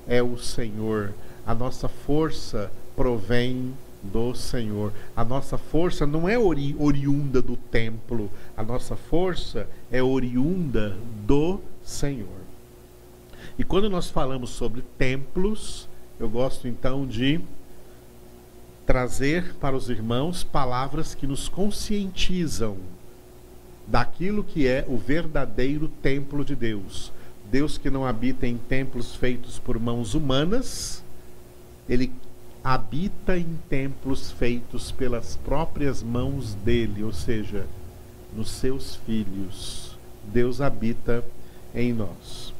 é 0.07 0.23
o 0.23 0.39
Senhor. 0.39 1.13
A 1.45 1.53
nossa 1.53 1.87
força 1.87 2.71
provém 2.95 3.75
do 4.03 4.35
Senhor. 4.35 4.91
A 5.15 5.23
nossa 5.23 5.57
força 5.57 6.05
não 6.05 6.27
é 6.27 6.37
ori 6.37 6.75
oriunda 6.77 7.41
do 7.41 7.55
templo, 7.55 8.29
a 8.55 8.63
nossa 8.63 8.95
força 8.95 9.67
é 9.91 10.03
oriunda 10.03 10.97
do 11.25 11.59
Senhor. 11.83 12.43
E 13.57 13.63
quando 13.63 13.89
nós 13.89 14.09
falamos 14.09 14.49
sobre 14.49 14.81
templos, 14.97 15.87
eu 16.19 16.29
gosto 16.29 16.67
então 16.67 17.05
de 17.07 17.39
trazer 18.85 19.53
para 19.55 19.75
os 19.75 19.89
irmãos 19.89 20.43
palavras 20.43 21.15
que 21.15 21.25
nos 21.25 21.47
conscientizam 21.47 22.77
daquilo 23.87 24.43
que 24.43 24.67
é 24.67 24.85
o 24.87 24.97
verdadeiro 24.97 25.87
templo 25.87 26.43
de 26.43 26.55
Deus. 26.55 27.11
Deus 27.51 27.77
que 27.77 27.89
não 27.89 28.05
habita 28.05 28.47
em 28.47 28.57
templos 28.57 29.15
feitos 29.15 29.59
por 29.59 29.79
mãos 29.79 30.13
humanas, 30.15 31.03
ele 31.87 32.11
habita 32.63 33.37
em 33.37 33.59
templos 33.69 34.31
feitos 34.31 34.89
pelas 34.91 35.35
próprias 35.35 36.01
mãos 36.01 36.53
dele, 36.55 37.03
ou 37.03 37.11
seja, 37.11 37.67
nos 38.33 38.49
seus 38.49 38.95
filhos. 38.95 39.97
Deus 40.23 40.61
habita 40.61 41.25
em 41.75 41.91
nós. 41.91 42.53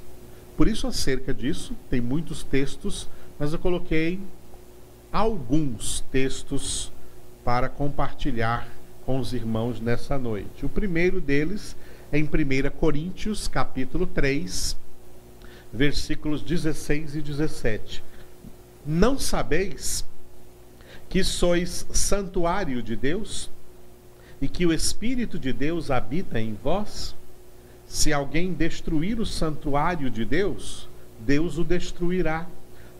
Por 0.58 0.68
isso, 0.68 0.86
acerca 0.88 1.34
disso, 1.34 1.74
tem 1.90 2.02
muitos 2.02 2.44
textos, 2.44 3.08
mas 3.40 3.54
eu 3.54 3.60
coloquei 3.60 4.20
alguns 5.12 6.02
textos 6.12 6.92
para 7.46 7.70
compartilhar 7.70 8.68
com 9.06 9.20
os 9.20 9.34
irmãos 9.34 9.80
nessa 9.80 10.18
noite. 10.18 10.66
O 10.66 10.70
primeiro 10.70 11.22
deles 11.22 11.78
é 12.12 12.18
em 12.18 12.24
1 12.24 12.30
Coríntios, 12.78 13.48
capítulo 13.48 14.06
3, 14.06 14.76
versículos 15.72 16.42
16 16.42 17.16
e 17.16 17.22
17 17.22 18.04
não 18.86 19.18
sabeis 19.18 20.06
que 21.10 21.24
sois 21.24 21.86
santuário 21.92 22.82
de 22.82 22.96
Deus 22.96 23.50
e 24.42 24.48
que 24.48 24.66
o 24.66 24.74
Espírito 24.74 25.38
de 25.38 25.54
Deus 25.54 25.92
habita 25.92 26.40
em 26.40 26.54
vós? 26.54 27.16
Se 27.88 28.12
alguém 28.12 28.54
destruir 28.54 29.20
o 29.20 29.26
santuário 29.26 30.10
de 30.10 30.26
Deus, 30.26 30.90
Deus 31.20 31.58
o 31.58 31.64
destruirá, 31.64 32.48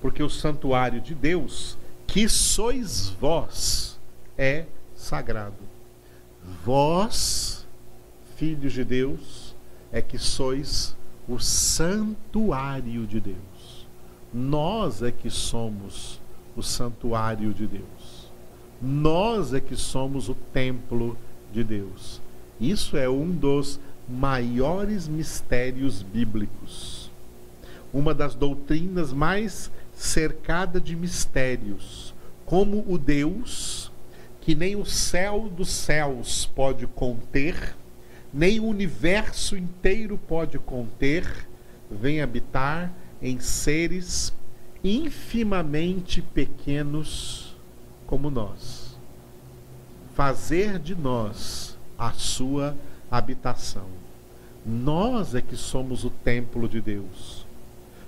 porque 0.02 0.22
o 0.22 0.30
santuário 0.30 1.02
de 1.02 1.16
Deus, 1.16 1.78
que 2.06 2.30
sois 2.30 3.10
vós, 3.10 4.00
é 4.38 4.66
sagrado. 4.96 5.58
Vós, 6.64 7.66
filhos 8.36 8.74
de 8.74 8.84
Deus, 8.84 9.56
é 9.92 10.02
que 10.02 10.18
sois 10.18 10.96
o 11.28 11.40
santuário 11.40 13.08
de 13.08 13.20
Deus. 13.20 13.53
Nós 14.34 15.04
é 15.04 15.12
que 15.12 15.30
somos 15.30 16.20
o 16.56 16.64
santuário 16.64 17.54
de 17.54 17.68
Deus. 17.68 18.32
Nós 18.82 19.54
é 19.54 19.60
que 19.60 19.76
somos 19.76 20.28
o 20.28 20.34
templo 20.34 21.18
de 21.52 21.64
Deus. 21.64 22.22
Isso 22.60 22.98
é 22.98 23.08
um 23.08 23.30
dos 23.30 23.80
maiores 24.10 25.08
mistérios 25.08 26.02
bíblicos. 26.02 27.12
Uma 27.94 28.14
das 28.14 28.34
doutrinas 28.34 29.14
mais 29.14 29.72
cercada 29.94 30.82
de 30.82 30.96
mistérios, 30.96 32.14
como 32.46 32.84
o 32.88 32.98
Deus 32.98 33.92
que 34.44 34.56
nem 34.56 34.76
o 34.76 34.86
céu 34.86 35.50
dos 35.50 35.70
céus 35.70 36.46
pode 36.54 36.86
conter, 36.86 37.78
nem 38.34 38.60
o 38.60 38.66
universo 38.66 39.56
inteiro 39.56 40.18
pode 40.18 40.60
conter, 40.60 41.48
vem 41.90 42.22
habitar 42.22 42.92
em 43.24 43.40
seres 43.40 44.34
infimamente 44.84 46.22
pequenos 46.22 47.56
como 48.06 48.30
nós. 48.30 48.98
Fazer 50.14 50.78
de 50.78 50.94
nós 50.94 51.78
a 51.98 52.12
sua 52.12 52.76
habitação. 53.10 53.88
Nós 54.66 55.34
é 55.34 55.42
que 55.42 55.56
somos 55.56 56.04
o 56.04 56.10
templo 56.10 56.68
de 56.68 56.82
Deus. 56.82 57.46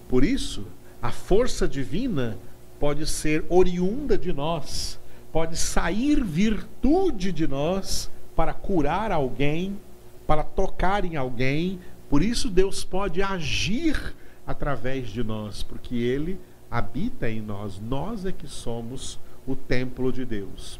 Por 0.10 0.26
isso, 0.26 0.66
a 1.02 1.12
força 1.12 1.66
divina 1.66 2.38
pode 2.78 3.08
ser 3.08 3.46
oriunda 3.48 4.18
de 4.18 4.34
nós, 4.34 5.00
pode 5.32 5.56
sair 5.56 6.22
virtude 6.24 7.32
de 7.32 7.48
nós 7.48 8.12
para 8.36 8.54
curar 8.54 9.14
alguém, 9.14 9.80
para 10.28 10.44
tocar 10.44 11.06
em 11.06 11.16
alguém. 11.16 11.80
Por 12.10 12.22
isso, 12.22 12.50
Deus 12.50 12.84
pode 12.84 13.22
agir 13.22 14.14
através 14.46 15.10
de 15.10 15.24
nós, 15.24 15.64
porque 15.64 15.96
Ele 15.96 16.40
habita 16.70 17.30
em 17.30 17.42
nós. 17.42 17.80
Nós 17.80 18.26
é 18.26 18.32
que 18.32 18.48
somos 18.48 19.20
o 19.46 19.56
templo 19.56 20.12
de 20.12 20.26
Deus. 20.26 20.80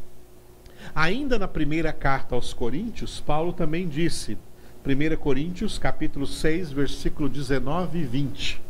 Ainda 0.94 1.38
na 1.38 1.48
primeira 1.48 1.92
carta 1.92 2.34
aos 2.34 2.52
Coríntios, 2.52 3.20
Paulo 3.20 3.52
também 3.52 3.88
disse, 3.88 4.38
1 4.84 5.16
Coríntios, 5.16 5.78
capítulo 5.78 6.26
6, 6.26 6.70
versículo 6.70 7.28
19 7.28 7.98
e 7.98 8.04
20. 8.04 8.62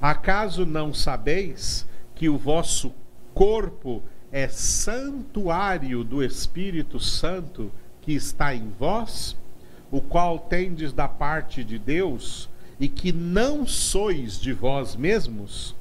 Acaso 0.00 0.64
não 0.64 0.92
sabeis 0.92 1.86
que 2.14 2.28
o 2.28 2.36
vosso 2.36 2.92
corpo 3.34 4.02
é 4.30 4.48
santuário 4.48 6.04
do 6.04 6.22
Espírito 6.22 7.00
Santo 7.00 7.72
que 8.02 8.12
está 8.12 8.54
em 8.54 8.70
vós, 8.78 9.36
o 9.90 10.00
qual 10.00 10.38
tendes 10.38 10.92
da 10.92 11.08
parte 11.08 11.64
de 11.64 11.78
Deus, 11.78 12.48
e 12.78 12.88
que 12.88 13.12
não 13.12 13.66
sois 13.66 14.40
de 14.40 14.52
vós 14.52 14.96
mesmos, 14.96 15.74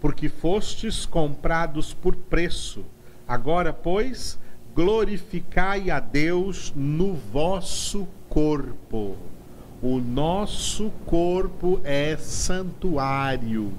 porque 0.00 0.28
fostes 0.28 1.06
comprados 1.06 1.92
por 1.94 2.16
preço. 2.16 2.84
Agora, 3.26 3.72
pois, 3.72 4.38
glorificai 4.74 5.90
a 5.90 6.00
Deus 6.00 6.72
no 6.74 7.14
vosso 7.14 8.08
corpo. 8.28 9.16
O 9.82 9.98
nosso 9.98 10.90
corpo 11.06 11.80
é 11.84 12.16
santuário 12.16 13.72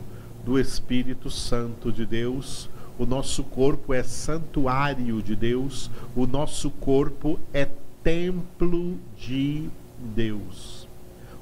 do 0.43 0.59
Espírito 0.59 1.29
Santo 1.29 1.91
de 1.91 2.05
Deus. 2.05 2.69
O 2.97 3.05
nosso 3.05 3.43
corpo 3.43 3.93
é 3.93 4.03
santuário 4.03 5.21
de 5.21 5.35
Deus. 5.35 5.91
O 6.15 6.25
nosso 6.25 6.69
corpo 6.71 7.39
é 7.53 7.67
templo 8.03 8.97
de 9.17 9.69
Deus. 9.99 10.80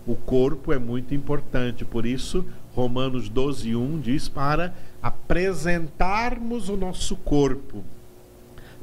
O 0.10 0.16
corpo 0.16 0.74
é 0.74 0.80
muito 0.80 1.14
importante, 1.14 1.86
por 1.86 2.04
isso 2.04 2.44
Romanos 2.74 3.30
12:1 3.30 4.02
diz 4.02 4.28
para 4.28 4.74
apresentarmos 5.04 6.68
o 6.68 6.76
nosso 6.76 7.16
corpo 7.16 7.84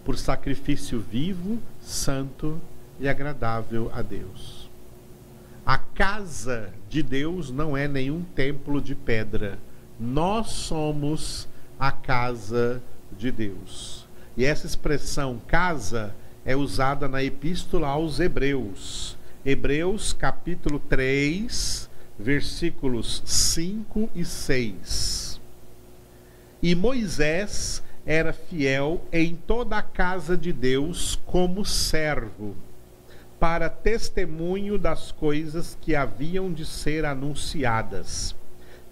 por 0.04 0.16
sacrifício 0.16 1.00
vivo, 1.00 1.58
santo 1.80 2.60
e 3.00 3.08
agradável 3.08 3.90
a 3.92 4.02
Deus. 4.02 4.70
A 5.66 5.76
casa 5.76 6.72
de 6.88 7.02
Deus 7.02 7.50
não 7.50 7.76
é 7.76 7.88
nenhum 7.88 8.22
templo 8.22 8.80
de 8.80 8.94
pedra. 8.94 9.58
Nós 9.98 10.50
somos 10.50 11.48
a 11.76 11.90
casa 11.90 12.80
de 13.18 13.32
Deus. 13.32 14.06
E 14.36 14.44
essa 14.44 14.64
expressão 14.64 15.40
casa 15.48 16.14
é 16.44 16.54
usada 16.54 17.08
na 17.08 17.20
epístola 17.20 17.88
aos 17.88 18.20
Hebreus. 18.20 19.15
Hebreus 19.48 20.12
capítulo 20.12 20.80
3, 20.80 21.88
versículos 22.18 23.22
5 23.24 24.10
e 24.12 24.24
6. 24.24 25.40
E 26.60 26.74
Moisés 26.74 27.80
era 28.04 28.32
fiel 28.32 29.04
em 29.12 29.36
toda 29.36 29.78
a 29.78 29.82
casa 29.82 30.36
de 30.36 30.52
Deus 30.52 31.16
como 31.24 31.64
servo, 31.64 32.56
para 33.38 33.70
testemunho 33.70 34.76
das 34.76 35.12
coisas 35.12 35.78
que 35.80 35.94
haviam 35.94 36.52
de 36.52 36.66
ser 36.66 37.04
anunciadas. 37.04 38.34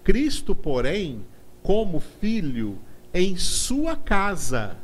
Cristo, 0.05 0.55
porém, 0.55 1.25
como 1.61 1.99
filho, 1.99 2.79
em 3.13 3.35
sua 3.35 3.97
casa, 3.97 4.77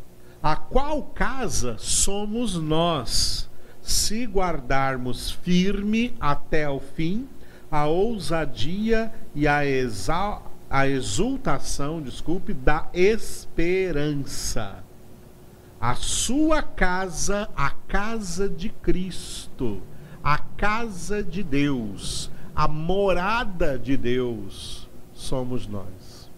a 0.43 0.53
qual 0.57 1.01
casa 1.01 1.77
somos 1.77 2.55
nós, 2.55 3.49
se 3.81 4.25
guardarmos 4.25 5.31
firme 5.31 6.13
até 6.19 6.69
o 6.69 6.79
fim 6.79 7.27
a 7.69 7.85
ousadia 7.85 9.11
e 9.33 9.47
a 9.47 9.65
exaltação 9.65 10.51
a 10.71 10.87
exultação, 10.87 12.01
desculpe, 12.01 12.53
da 12.53 12.87
esperança. 12.93 14.81
A 15.81 15.95
sua 15.95 16.63
casa, 16.63 17.49
a 17.57 17.71
casa 17.71 18.47
de 18.47 18.69
Cristo, 18.69 19.81
a 20.23 20.37
casa 20.37 21.21
de 21.21 21.43
Deus, 21.43 22.31
a 22.55 22.69
morada 22.69 23.77
de 23.77 23.97
Deus, 23.97 24.87
somos 25.13 25.67
nós. 25.67 26.31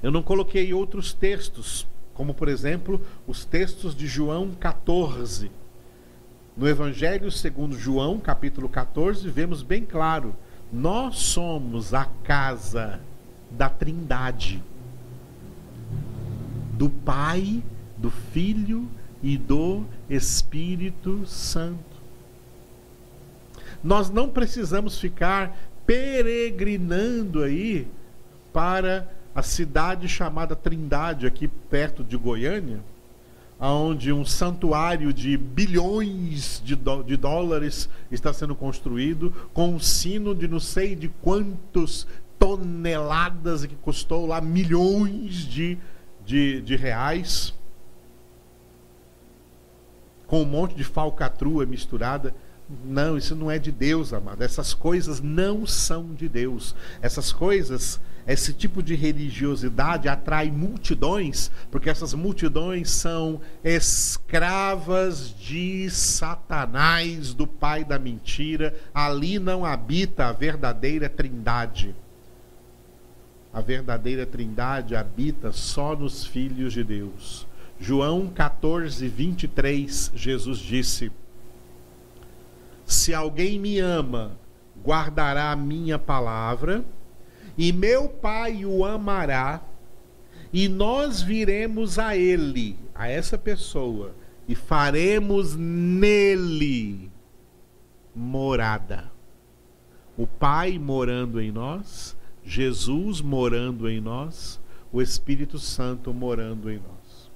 Eu 0.00 0.12
não 0.12 0.22
coloquei 0.22 0.72
outros 0.72 1.12
textos, 1.12 1.88
como 2.14 2.32
por 2.32 2.46
exemplo 2.46 3.00
os 3.26 3.44
textos 3.44 3.96
de 3.96 4.06
João 4.06 4.52
14. 4.52 5.50
No 6.58 6.68
Evangelho 6.68 7.30
segundo 7.30 7.78
João, 7.78 8.18
capítulo 8.18 8.68
14, 8.68 9.28
vemos 9.30 9.62
bem 9.62 9.84
claro: 9.84 10.34
nós 10.72 11.16
somos 11.18 11.94
a 11.94 12.04
casa 12.24 12.98
da 13.48 13.68
Trindade, 13.68 14.60
do 16.72 16.90
Pai, 16.90 17.62
do 17.96 18.10
Filho 18.10 18.88
e 19.22 19.38
do 19.38 19.84
Espírito 20.10 21.24
Santo. 21.28 21.78
Nós 23.82 24.10
não 24.10 24.28
precisamos 24.28 24.98
ficar 24.98 25.56
peregrinando 25.86 27.44
aí 27.44 27.86
para 28.52 29.08
a 29.32 29.44
cidade 29.44 30.08
chamada 30.08 30.56
Trindade, 30.56 31.24
aqui 31.24 31.46
perto 31.46 32.02
de 32.02 32.16
Goiânia, 32.16 32.80
onde 33.60 34.12
um 34.12 34.24
santuário 34.24 35.12
de 35.12 35.36
bilhões 35.36 36.62
de, 36.64 36.76
de 37.04 37.16
dólares 37.16 37.88
está 38.10 38.32
sendo 38.32 38.54
construído, 38.54 39.32
com 39.52 39.74
um 39.74 39.80
sino 39.80 40.34
de 40.34 40.46
não 40.46 40.60
sei 40.60 40.94
de 40.94 41.08
quantos 41.08 42.06
toneladas 42.38 43.66
que 43.66 43.74
custou 43.74 44.26
lá 44.26 44.40
milhões 44.40 45.34
de, 45.34 45.76
de, 46.24 46.60
de 46.62 46.76
reais, 46.76 47.52
com 50.26 50.42
um 50.42 50.46
monte 50.46 50.76
de 50.76 50.84
falcatrua 50.84 51.66
misturada. 51.66 52.34
Não, 52.84 53.16
isso 53.16 53.34
não 53.34 53.50
é 53.50 53.58
de 53.58 53.72
Deus, 53.72 54.12
amado. 54.12 54.42
Essas 54.42 54.74
coisas 54.74 55.20
não 55.20 55.66
são 55.66 56.14
de 56.14 56.28
Deus. 56.28 56.76
Essas 57.00 57.32
coisas, 57.32 57.98
esse 58.28 58.52
tipo 58.52 58.82
de 58.82 58.94
religiosidade 58.94 60.06
atrai 60.06 60.50
multidões, 60.50 61.50
porque 61.70 61.88
essas 61.88 62.12
multidões 62.12 62.90
são 62.90 63.40
escravas 63.64 65.34
de 65.34 65.88
Satanás, 65.88 67.32
do 67.32 67.46
pai 67.46 67.84
da 67.84 67.98
mentira. 67.98 68.78
Ali 68.92 69.38
não 69.38 69.64
habita 69.64 70.26
a 70.26 70.32
verdadeira 70.32 71.08
trindade. 71.08 71.96
A 73.50 73.62
verdadeira 73.62 74.26
trindade 74.26 74.94
habita 74.94 75.50
só 75.50 75.96
nos 75.96 76.26
filhos 76.26 76.74
de 76.74 76.84
Deus. 76.84 77.46
João 77.80 78.26
14, 78.28 79.08
23, 79.08 80.12
Jesus 80.14 80.58
disse: 80.58 81.10
Se 82.84 83.14
alguém 83.14 83.58
me 83.58 83.78
ama, 83.78 84.32
guardará 84.84 85.50
a 85.50 85.56
minha 85.56 85.98
palavra, 85.98 86.84
e 87.58 87.72
meu 87.72 88.08
Pai 88.08 88.64
o 88.64 88.84
amará, 88.84 89.60
e 90.50 90.68
nós 90.68 91.20
viremos 91.20 91.98
a 91.98 92.16
ele, 92.16 92.78
a 92.94 93.08
essa 93.08 93.36
pessoa, 93.36 94.14
e 94.48 94.54
faremos 94.54 95.54
nele 95.54 97.10
morada. 98.14 99.12
O 100.16 100.26
Pai 100.26 100.78
morando 100.78 101.38
em 101.38 101.52
nós 101.52 102.16
Jesus 102.48 103.20
morando 103.20 103.90
em 103.90 104.00
nós, 104.00 104.58
o 104.90 105.02
Espírito 105.02 105.58
Santo 105.58 106.14
morando 106.14 106.70
em 106.70 106.78
nós. 106.78 107.30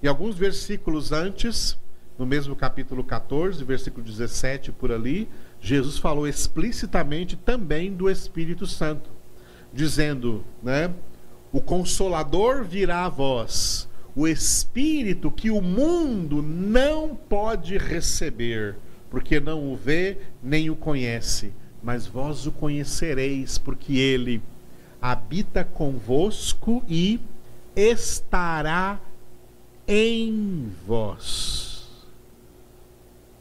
E 0.00 0.06
alguns 0.06 0.36
versículos 0.36 1.10
antes, 1.10 1.76
no 2.16 2.24
mesmo 2.24 2.54
capítulo 2.54 3.02
14, 3.02 3.64
versículo 3.64 4.06
17 4.06 4.70
por 4.70 4.92
ali, 4.92 5.28
Jesus 5.60 5.98
falou 5.98 6.28
explicitamente 6.28 7.36
também 7.36 7.92
do 7.92 8.08
Espírito 8.08 8.64
Santo, 8.64 9.10
dizendo, 9.74 10.44
né? 10.62 10.94
O 11.52 11.60
consolador 11.60 12.64
virá 12.64 13.04
a 13.04 13.08
vós, 13.08 13.88
o 14.14 14.26
Espírito 14.26 15.30
que 15.30 15.50
o 15.50 15.60
mundo 15.60 16.40
não 16.40 17.14
pode 17.14 17.76
receber, 17.76 18.76
porque 19.10 19.40
não 19.40 19.72
o 19.72 19.76
vê 19.76 20.18
nem 20.42 20.70
o 20.70 20.76
conhece, 20.76 21.52
mas 21.82 22.06
vós 22.06 22.46
o 22.46 22.52
conhecereis, 22.52 23.58
porque 23.58 23.98
ele 23.98 24.40
habita 25.02 25.64
convosco 25.64 26.82
e 26.88 27.20
estará 27.76 29.00
em 29.86 30.72
vós. 30.86 32.06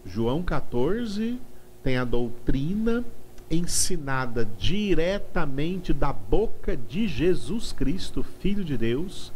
João 0.05 0.43
14 0.43 1.39
tem 1.81 1.97
a 1.97 2.03
doutrina 2.03 3.05
ensinada 3.53 4.47
diretamente 4.57 5.93
da 5.93 6.11
boca 6.11 6.75
de 6.75 7.07
Jesus 7.07 7.71
Cristo, 7.71 8.23
Filho 8.23 8.63
de 8.63 8.77
Deus, 8.77 9.31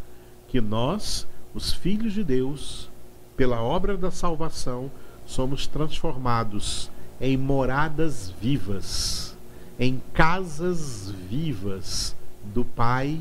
que 0.47 0.59
nós, 0.59 1.27
os 1.53 1.73
filhos 1.73 2.13
de 2.13 2.23
Deus, 2.23 2.89
pela 3.35 3.61
obra 3.61 3.97
da 3.97 4.11
salvação, 4.11 4.91
somos 5.25 5.67
transformados 5.67 6.89
em 7.19 7.37
moradas 7.37 8.29
vivas, 8.41 9.35
em 9.79 10.01
casas 10.13 11.11
vivas 11.29 12.15
do 12.43 12.63
Pai, 12.63 13.19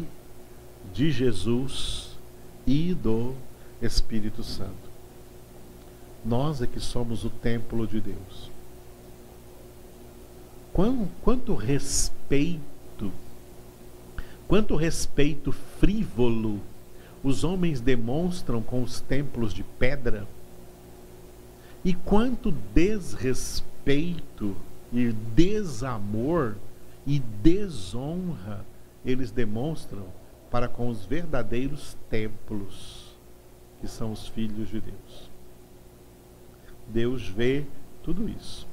de 0.94 1.11
Jesus 1.11 2.16
e 2.66 2.94
do 2.94 3.35
Espírito 3.82 4.42
Santo. 4.42 4.87
Nós 6.24 6.62
é 6.62 6.66
que 6.66 6.80
somos 6.80 7.24
o 7.24 7.30
templo 7.30 7.87
de 7.87 8.00
Deus 8.00 8.56
quanto 11.23 11.55
respeito, 11.55 13.11
quanto 14.47 14.77
respeito 14.77 15.51
frívolo 15.51 16.61
os 17.25 17.45
homens 17.45 17.81
demonstram 17.81 18.62
com 18.62 18.83
os 18.83 19.01
templos 19.01 19.55
de 19.55 19.62
pedra, 19.62 20.27
e 21.83 21.95
quanto 21.95 22.53
desrespeito 22.75 24.55
e 24.93 25.12
desamor 25.12 26.57
e 27.07 27.21
desonra 27.21 28.62
eles 29.03 29.31
demonstram 29.31 30.05
para 30.51 30.69
com 30.69 30.91
os 30.91 31.07
verdadeiros 31.07 31.97
templos, 32.11 33.17
que 33.81 33.89
são 33.89 34.12
os 34.12 34.29
filhos 34.29 34.69
de 34.69 34.81
Deus. 34.81 35.31
Deus 36.89 37.27
vê 37.27 37.65
tudo 38.03 38.29
isso. 38.29 38.65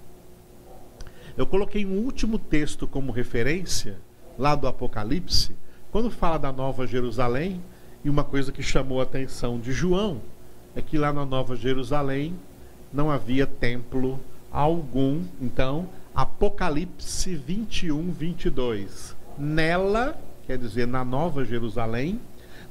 Eu 1.36 1.48
coloquei 1.48 1.84
um 1.86 1.98
último 1.98 2.38
texto 2.38 2.88
como 2.88 3.12
referência, 3.12 3.98
lá 4.38 4.54
do 4.56 4.68
Apocalipse, 4.68 5.56
quando 5.92 6.12
fala 6.12 6.38
da 6.38 6.52
Nova 6.52 6.86
Jerusalém, 6.86 7.60
e 8.04 8.10
uma 8.10 8.24
coisa 8.24 8.52
que 8.52 8.62
chamou 8.62 9.00
a 9.00 9.04
atenção 9.04 9.60
de 9.60 9.72
João 9.72 10.22
é 10.76 10.82
que 10.82 10.98
lá 10.98 11.14
na 11.14 11.26
Nova 11.26 11.56
Jerusalém 11.56 12.36
não 12.92 13.10
havia 13.10 13.48
templo 13.48 14.20
algum. 14.52 15.24
Então, 15.42 15.88
Apocalipse 16.14 17.36
21, 17.36 18.12
22. 18.12 19.16
Nela, 19.38 20.20
quer 20.46 20.58
dizer, 20.58 20.88
na 20.88 21.04
Nova 21.04 21.44
Jerusalém, 21.46 22.20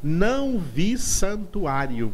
não 0.03 0.59
vi 0.59 0.99
santuário, 0.99 2.13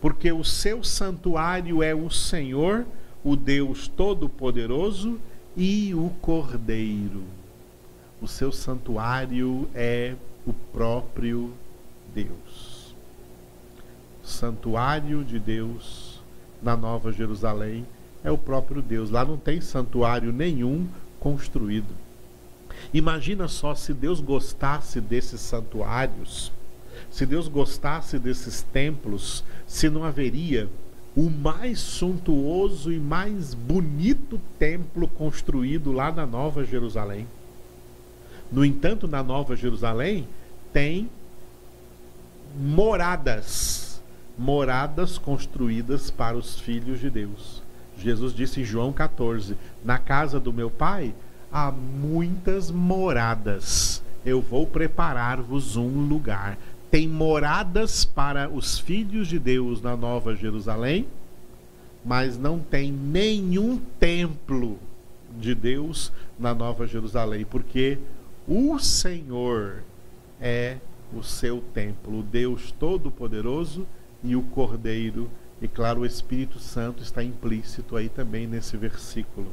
porque 0.00 0.32
o 0.32 0.44
seu 0.44 0.82
santuário 0.84 1.82
é 1.82 1.94
o 1.94 2.10
Senhor, 2.10 2.86
o 3.24 3.36
Deus 3.36 3.88
Todo-Poderoso 3.88 5.20
e 5.56 5.94
o 5.94 6.10
Cordeiro. 6.20 7.22
O 8.20 8.28
seu 8.28 8.52
santuário 8.52 9.68
é 9.74 10.14
o 10.46 10.52
próprio 10.52 11.52
Deus. 12.14 12.94
O 14.22 14.26
santuário 14.26 15.24
de 15.24 15.38
Deus 15.38 16.20
na 16.62 16.76
Nova 16.76 17.12
Jerusalém 17.12 17.84
é 18.22 18.30
o 18.30 18.38
próprio 18.38 18.80
Deus. 18.80 19.10
Lá 19.10 19.24
não 19.24 19.36
tem 19.36 19.60
santuário 19.60 20.32
nenhum 20.32 20.86
construído. 21.18 21.92
Imagina 22.94 23.48
só 23.48 23.74
se 23.74 23.92
Deus 23.92 24.20
gostasse 24.20 25.00
desses 25.00 25.40
santuários, 25.40 26.52
se 27.10 27.26
Deus 27.26 27.48
gostasse 27.48 28.18
desses 28.18 28.62
templos, 28.62 29.44
se 29.66 29.88
não 29.88 30.04
haveria 30.04 30.68
o 31.14 31.28
mais 31.28 31.78
suntuoso 31.78 32.92
e 32.92 32.98
mais 32.98 33.54
bonito 33.54 34.40
templo 34.58 35.06
construído 35.06 35.92
lá 35.92 36.10
na 36.10 36.26
Nova 36.26 36.64
Jerusalém. 36.64 37.26
No 38.50 38.64
entanto, 38.64 39.06
na 39.06 39.22
Nova 39.22 39.54
Jerusalém 39.54 40.26
tem 40.72 41.10
moradas, 42.58 44.02
moradas 44.38 45.18
construídas 45.18 46.10
para 46.10 46.36
os 46.36 46.58
filhos 46.58 47.00
de 47.00 47.10
Deus. 47.10 47.62
Jesus 47.98 48.34
disse 48.34 48.60
em 48.60 48.64
João 48.64 48.92
14: 48.92 49.56
Na 49.84 49.98
casa 49.98 50.40
do 50.40 50.52
meu 50.52 50.70
pai 50.70 51.14
há 51.50 51.70
muitas 51.70 52.70
moradas. 52.70 54.02
Eu 54.24 54.40
vou 54.40 54.66
preparar-vos 54.66 55.76
um 55.76 56.06
lugar 56.06 56.56
tem 56.92 57.08
moradas 57.08 58.04
para 58.04 58.50
os 58.50 58.78
filhos 58.78 59.26
de 59.26 59.38
Deus 59.38 59.80
na 59.80 59.96
Nova 59.96 60.36
Jerusalém, 60.36 61.06
mas 62.04 62.36
não 62.36 62.58
tem 62.58 62.92
nenhum 62.92 63.78
templo 63.98 64.78
de 65.40 65.54
Deus 65.54 66.12
na 66.38 66.52
Nova 66.52 66.86
Jerusalém, 66.86 67.46
porque 67.46 67.96
o 68.46 68.78
Senhor 68.78 69.82
é 70.38 70.76
o 71.16 71.22
seu 71.22 71.62
templo, 71.72 72.18
o 72.18 72.22
Deus 72.22 72.74
Todo-Poderoso 72.78 73.86
e 74.22 74.36
o 74.36 74.42
Cordeiro. 74.42 75.30
E 75.62 75.68
claro, 75.68 76.02
o 76.02 76.06
Espírito 76.06 76.58
Santo 76.58 77.02
está 77.02 77.24
implícito 77.24 77.96
aí 77.96 78.10
também 78.10 78.46
nesse 78.46 78.76
versículo. 78.76 79.48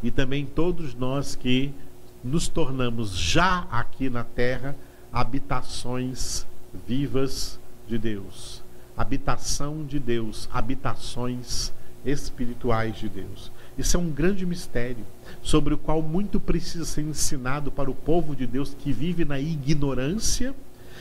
E 0.00 0.12
também 0.12 0.46
todos 0.46 0.94
nós 0.94 1.34
que 1.34 1.74
nos 2.22 2.46
tornamos 2.46 3.18
já 3.18 3.66
aqui 3.68 4.08
na 4.08 4.22
terra 4.22 4.76
habitações 5.12 6.46
vivas 6.86 7.58
de 7.88 7.98
Deus, 7.98 8.62
habitação 8.96 9.84
de 9.84 9.98
Deus, 9.98 10.48
habitações 10.52 11.72
espirituais 12.04 12.96
de 12.96 13.08
Deus. 13.08 13.50
Isso 13.76 13.96
é 13.96 14.00
um 14.00 14.10
grande 14.10 14.44
mistério, 14.44 15.04
sobre 15.42 15.74
o 15.74 15.78
qual 15.78 16.02
muito 16.02 16.38
precisa 16.38 16.84
ser 16.84 17.02
ensinado 17.02 17.70
para 17.70 17.90
o 17.90 17.94
povo 17.94 18.36
de 18.36 18.46
Deus 18.46 18.74
que 18.74 18.92
vive 18.92 19.24
na 19.24 19.40
ignorância 19.40 20.54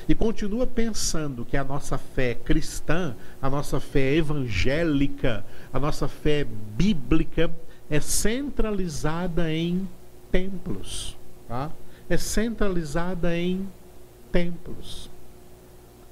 e 0.07 0.15
continua 0.15 0.65
pensando 0.65 1.45
que 1.45 1.57
a 1.57 1.63
nossa 1.63 1.97
fé 1.97 2.33
cristã, 2.33 3.15
a 3.41 3.49
nossa 3.49 3.79
fé 3.79 4.15
evangélica, 4.15 5.45
a 5.71 5.79
nossa 5.79 6.07
fé 6.07 6.45
bíblica 6.75 7.51
é 7.89 7.99
centralizada 7.99 9.53
em 9.53 9.87
templos, 10.31 11.17
tá? 11.47 11.71
é 12.09 12.17
centralizada 12.17 13.35
em 13.37 13.67
templos. 14.31 15.09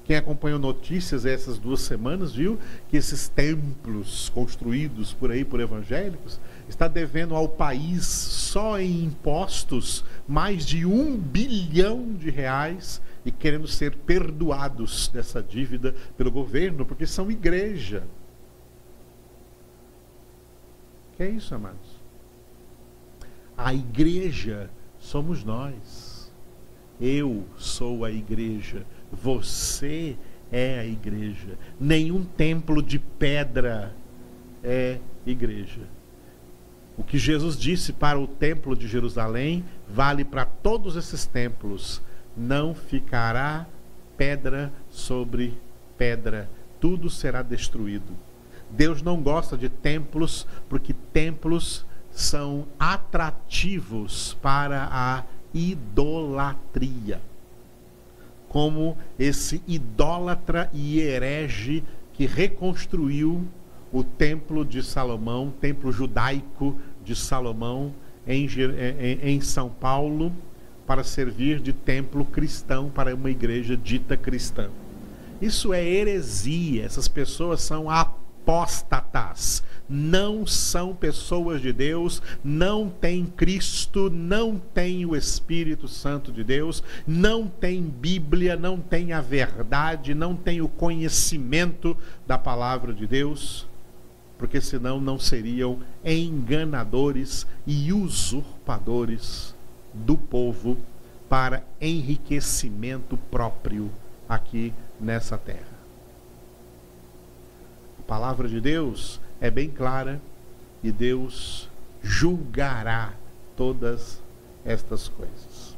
Quem 0.04 0.16
acompanhou 0.16 0.58
notícias 0.58 1.26
essas 1.26 1.58
duas 1.58 1.80
semanas 1.80 2.32
viu 2.32 2.58
que 2.88 2.96
esses 2.96 3.28
templos 3.28 4.30
construídos 4.30 5.12
por 5.12 5.30
aí 5.30 5.44
por 5.44 5.60
evangélicos 5.60 6.40
está 6.66 6.88
devendo 6.88 7.34
ao 7.34 7.46
país 7.46 8.06
só 8.06 8.80
em 8.80 9.04
impostos 9.04 10.02
mais 10.26 10.64
de 10.64 10.86
um 10.86 11.14
bilhão 11.14 12.14
de 12.14 12.30
reais 12.30 13.02
e 13.22 13.30
querendo 13.30 13.68
ser 13.68 13.96
perdoados 13.96 15.08
dessa 15.08 15.42
dívida 15.42 15.94
pelo 16.16 16.30
governo 16.30 16.86
porque 16.86 17.06
são 17.06 17.30
igreja. 17.30 18.02
Que 21.18 21.24
é 21.24 21.28
isso, 21.28 21.54
amados? 21.54 21.98
A 23.58 23.74
igreja 23.74 24.70
somos 24.98 25.44
nós. 25.44 26.07
Eu 27.00 27.44
sou 27.56 28.04
a 28.04 28.10
igreja, 28.10 28.84
você 29.12 30.16
é 30.50 30.80
a 30.80 30.84
igreja. 30.84 31.58
Nenhum 31.78 32.24
templo 32.24 32.82
de 32.82 32.98
pedra 32.98 33.94
é 34.62 34.98
igreja. 35.26 35.82
O 36.96 37.04
que 37.04 37.18
Jesus 37.18 37.56
disse 37.56 37.92
para 37.92 38.18
o 38.18 38.26
templo 38.26 38.76
de 38.76 38.88
Jerusalém 38.88 39.64
vale 39.88 40.24
para 40.24 40.44
todos 40.44 40.96
esses 40.96 41.24
templos. 41.26 42.02
Não 42.36 42.74
ficará 42.74 43.66
pedra 44.16 44.72
sobre 44.90 45.56
pedra, 45.96 46.50
tudo 46.80 47.08
será 47.08 47.42
destruído. 47.42 48.16
Deus 48.70 49.00
não 49.00 49.22
gosta 49.22 49.56
de 49.56 49.68
templos 49.68 50.46
porque 50.68 50.92
templos 51.12 51.86
são 52.10 52.66
atrativos 52.78 54.36
para 54.42 54.88
a 54.90 55.22
idolatria. 55.52 57.20
Como 58.48 58.96
esse 59.18 59.62
idólatra 59.66 60.70
e 60.72 61.00
herege 61.00 61.84
que 62.14 62.26
reconstruiu 62.26 63.46
o 63.92 64.02
templo 64.02 64.64
de 64.64 64.82
Salomão, 64.82 65.52
templo 65.60 65.92
judaico 65.92 66.76
de 67.04 67.14
Salomão, 67.14 67.92
em, 68.26 68.46
em, 69.22 69.40
São 69.40 69.70
Paulo, 69.70 70.32
para 70.86 71.02
servir 71.04 71.60
de 71.60 71.72
templo 71.72 72.24
cristão 72.24 72.90
para 72.90 73.14
uma 73.14 73.30
igreja 73.30 73.76
dita 73.76 74.16
cristã. 74.16 74.68
Isso 75.40 75.72
é 75.72 75.84
heresia. 75.84 76.84
Essas 76.84 77.08
pessoas 77.08 77.60
são 77.62 77.88
apóstatas. 77.88 79.62
Não 79.88 80.46
são 80.46 80.94
pessoas 80.94 81.62
de 81.62 81.72
Deus, 81.72 82.22
não 82.44 82.90
têm 82.90 83.24
Cristo, 83.24 84.10
não 84.10 84.58
têm 84.58 85.06
o 85.06 85.16
Espírito 85.16 85.88
Santo 85.88 86.30
de 86.30 86.44
Deus, 86.44 86.82
não 87.06 87.48
têm 87.48 87.82
Bíblia, 87.82 88.56
não 88.56 88.78
têm 88.78 89.12
a 89.12 89.20
verdade, 89.20 90.14
não 90.14 90.36
têm 90.36 90.60
o 90.60 90.68
conhecimento 90.68 91.96
da 92.26 92.36
palavra 92.36 92.92
de 92.92 93.06
Deus, 93.06 93.66
porque 94.38 94.60
senão 94.60 95.00
não 95.00 95.18
seriam 95.18 95.80
enganadores 96.04 97.46
e 97.66 97.92
usurpadores 97.92 99.54
do 99.92 100.16
povo 100.16 100.76
para 101.28 101.62
enriquecimento 101.80 103.16
próprio 103.30 103.90
aqui 104.28 104.72
nessa 105.00 105.36
terra. 105.36 105.78
A 107.98 108.02
palavra 108.02 108.48
de 108.48 108.60
Deus 108.60 109.20
é 109.40 109.50
bem 109.50 109.70
clara 109.70 110.20
e 110.82 110.90
Deus 110.90 111.68
julgará 112.02 113.12
todas 113.56 114.20
estas 114.64 115.08
coisas. 115.08 115.76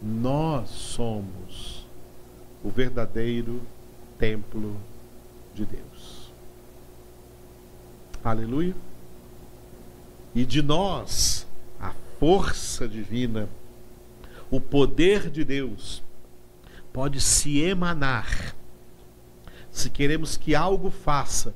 Nós 0.00 0.68
somos 0.68 1.86
o 2.62 2.70
verdadeiro 2.70 3.62
templo 4.18 4.76
de 5.54 5.64
Deus. 5.64 6.32
Aleluia. 8.24 8.74
E 10.34 10.44
de 10.44 10.62
nós, 10.62 11.46
a 11.80 11.92
força 12.18 12.88
divina 12.88 13.48
o 14.52 14.60
poder 14.60 15.30
de 15.30 15.44
Deus 15.44 16.02
pode 16.92 17.22
se 17.22 17.60
emanar. 17.62 18.54
Se 19.70 19.88
queremos 19.88 20.36
que 20.36 20.54
algo 20.54 20.90
faça 20.90 21.54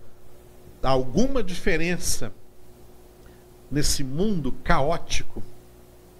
alguma 0.87 1.43
diferença 1.43 2.32
nesse 3.70 4.05
mundo 4.05 4.53
caótico 4.64 5.43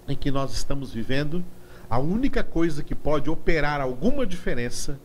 em 0.07 0.15
que 0.15 0.31
nós 0.31 0.53
estamos 0.53 0.93
vivendo, 0.93 1.43
a 1.89 1.99
única 1.99 2.43
coisa 2.43 2.83
que 2.83 2.95
pode 2.95 3.29
operar 3.29 3.81
alguma 3.81 4.25
diferença 4.25 4.99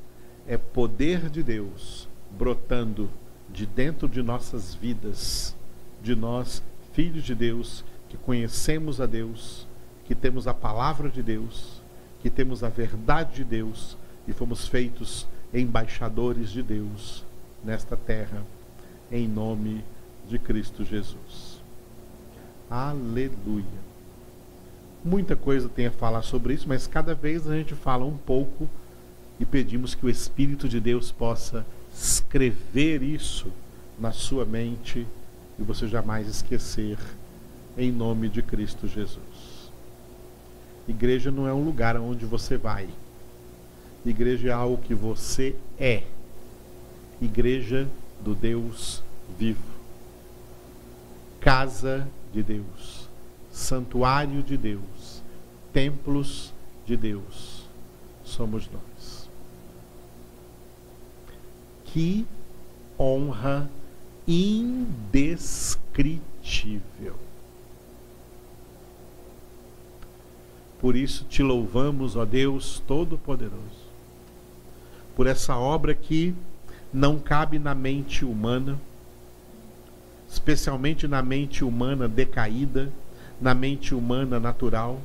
é 0.46 0.56
poder 0.56 1.28
de 1.28 1.42
Deus 1.42 2.08
brotando 2.30 3.08
de 3.48 3.66
dentro 3.66 4.08
de 4.08 4.22
nossas 4.22 4.74
vidas, 4.74 5.54
de 6.02 6.14
nós, 6.14 6.62
filhos 6.92 7.24
de 7.24 7.34
Deus, 7.34 7.84
que 8.08 8.16
conhecemos 8.16 9.00
a 9.00 9.06
Deus 9.06 9.66
que 10.04 10.14
temos 10.14 10.46
a 10.46 10.54
palavra 10.54 11.08
de 11.08 11.22
Deus, 11.22 11.80
que 12.20 12.28
temos 12.28 12.62
a 12.62 12.68
verdade 12.68 13.36
de 13.36 13.44
Deus 13.44 13.96
e 14.26 14.32
fomos 14.32 14.68
feitos 14.68 15.26
embaixadores 15.54 16.50
de 16.50 16.62
Deus 16.62 17.24
nesta 17.64 17.96
terra, 17.96 18.42
em 19.12 19.28
nome 19.28 19.84
de 20.28 20.38
Cristo 20.38 20.84
Jesus. 20.84 21.60
Aleluia. 22.70 23.82
Muita 25.04 25.36
coisa 25.36 25.68
tem 25.68 25.86
a 25.86 25.90
falar 25.90 26.22
sobre 26.22 26.54
isso, 26.54 26.66
mas 26.66 26.86
cada 26.86 27.14
vez 27.14 27.46
a 27.46 27.54
gente 27.54 27.74
fala 27.74 28.06
um 28.06 28.16
pouco 28.16 28.68
e 29.38 29.44
pedimos 29.44 29.94
que 29.94 30.06
o 30.06 30.08
Espírito 30.08 30.68
de 30.68 30.80
Deus 30.80 31.12
possa 31.12 31.66
escrever 31.94 33.02
isso 33.02 33.48
na 33.98 34.12
sua 34.12 34.46
mente 34.46 35.06
e 35.58 35.62
você 35.62 35.86
jamais 35.86 36.26
esquecer, 36.26 36.96
em 37.76 37.92
nome 37.92 38.28
de 38.28 38.42
Cristo 38.42 38.88
Jesus. 38.88 39.70
Igreja 40.88 41.30
não 41.30 41.46
é 41.46 41.52
um 41.52 41.64
lugar 41.64 41.96
onde 41.96 42.24
você 42.24 42.56
vai. 42.56 42.88
Igreja 44.04 44.48
é 44.48 44.52
algo 44.52 44.82
que 44.82 44.94
você 44.94 45.54
é. 45.78 46.04
Igreja 47.20 47.86
do 48.24 48.34
Deus 48.34 49.02
vivo. 49.38 49.62
Casa 51.40 52.08
de 52.32 52.42
Deus. 52.42 53.08
Santuário 53.50 54.42
de 54.42 54.56
Deus. 54.56 55.22
Templos 55.72 56.52
de 56.86 56.96
Deus. 56.96 57.66
Somos 58.24 58.68
nós. 58.70 59.28
Que 61.84 62.26
honra 62.98 63.68
indescritível. 64.26 67.16
Por 70.80 70.96
isso 70.96 71.24
te 71.24 71.42
louvamos, 71.42 72.16
ó 72.16 72.24
Deus 72.24 72.82
Todo-Poderoso, 72.86 73.82
por 75.14 75.26
essa 75.28 75.56
obra 75.56 75.94
que 75.94 76.34
não 76.92 77.18
cabe 77.18 77.58
na 77.58 77.74
mente 77.74 78.24
humana, 78.24 78.78
especialmente 80.28 81.08
na 81.08 81.22
mente 81.22 81.64
humana 81.64 82.08
decaída, 82.08 82.92
na 83.40 83.54
mente 83.54 83.94
humana 83.94 84.38
natural. 84.38 85.00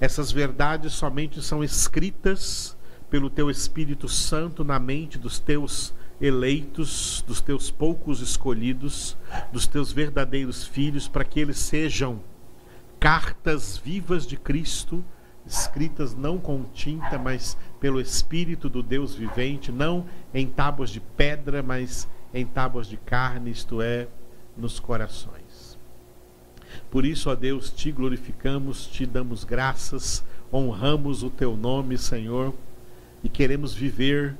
Essas 0.00 0.30
verdades 0.30 0.92
somente 0.92 1.40
são 1.42 1.64
escritas 1.64 2.76
pelo 3.08 3.30
teu 3.30 3.50
Espírito 3.50 4.08
Santo 4.08 4.64
na 4.64 4.78
mente 4.78 5.18
dos 5.18 5.38
teus 5.38 5.94
eleitos, 6.20 7.24
dos 7.26 7.40
teus 7.40 7.70
poucos 7.70 8.20
escolhidos, 8.20 9.16
dos 9.52 9.66
teus 9.66 9.92
verdadeiros 9.92 10.66
filhos, 10.66 11.08
para 11.08 11.24
que 11.24 11.40
eles 11.40 11.58
sejam 11.58 12.20
cartas 12.98 13.76
vivas 13.76 14.26
de 14.26 14.36
Cristo, 14.36 15.04
escritas 15.46 16.14
não 16.14 16.38
com 16.38 16.64
tinta, 16.72 17.18
mas 17.18 17.56
pelo 17.80 18.00
Espírito 18.00 18.68
do 18.68 18.82
Deus 18.82 19.14
vivente, 19.14 19.70
não 19.70 20.06
em 20.32 20.46
tábuas 20.46 20.90
de 20.90 21.00
pedra, 21.00 21.62
mas 21.62 22.08
em 22.32 22.46
tábuas 22.46 22.86
de 22.86 22.96
carne, 22.96 23.50
isto 23.50 23.82
é, 23.82 24.08
nos 24.56 24.80
corações. 24.80 25.78
Por 26.90 27.04
isso, 27.04 27.30
ó 27.30 27.34
Deus, 27.34 27.70
te 27.70 27.92
glorificamos, 27.92 28.86
te 28.86 29.06
damos 29.06 29.44
graças, 29.44 30.24
honramos 30.52 31.22
o 31.22 31.30
teu 31.30 31.56
nome, 31.56 31.98
Senhor, 31.98 32.54
e 33.22 33.28
queremos 33.28 33.74
viver 33.74 34.36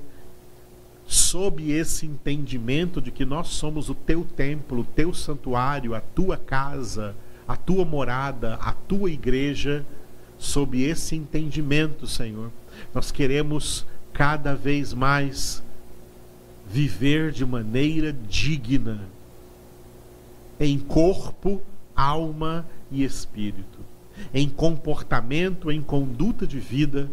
sob 1.07 1.71
esse 1.71 2.07
entendimento 2.07 3.01
de 3.01 3.11
que 3.11 3.25
nós 3.25 3.49
somos 3.49 3.91
o 3.91 3.95
teu 3.95 4.25
templo, 4.25 4.81
o 4.81 4.85
teu 4.85 5.13
santuário, 5.13 5.95
a 5.95 6.01
tua 6.01 6.37
casa, 6.37 7.15
a 7.47 7.57
tua 7.57 7.85
morada, 7.85 8.55
a 8.55 8.73
tua 8.73 9.11
igreja, 9.11 9.85
sob 10.45 10.80
esse 10.82 11.16
entendimento, 11.16 12.07
Senhor. 12.07 12.53
Nós 12.92 13.11
queremos 13.11 13.86
cada 14.12 14.55
vez 14.55 14.92
mais 14.92 15.62
viver 16.70 17.32
de 17.32 17.45
maneira 17.45 18.12
digna, 18.12 19.01
em 20.61 20.78
corpo, 20.78 21.62
alma 21.97 22.66
e 22.90 23.03
espírito, 23.03 23.78
em 24.32 24.49
comportamento, 24.49 25.72
em 25.72 25.80
conduta 25.80 26.47
de 26.47 26.61
vida, 26.61 27.11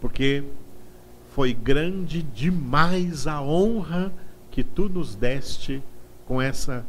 porque 0.00 0.44
foi 1.34 1.52
grande 1.52 2.22
demais 2.22 3.26
a 3.26 3.42
honra 3.42 4.12
que 4.50 4.62
tu 4.62 4.88
nos 4.88 5.14
deste 5.14 5.82
com 6.26 6.40
essa 6.40 6.86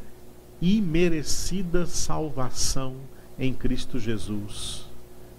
imerecida 0.62 1.86
salvação 1.86 2.96
em 3.40 3.54
Cristo 3.54 4.00
Jesus 4.00 4.83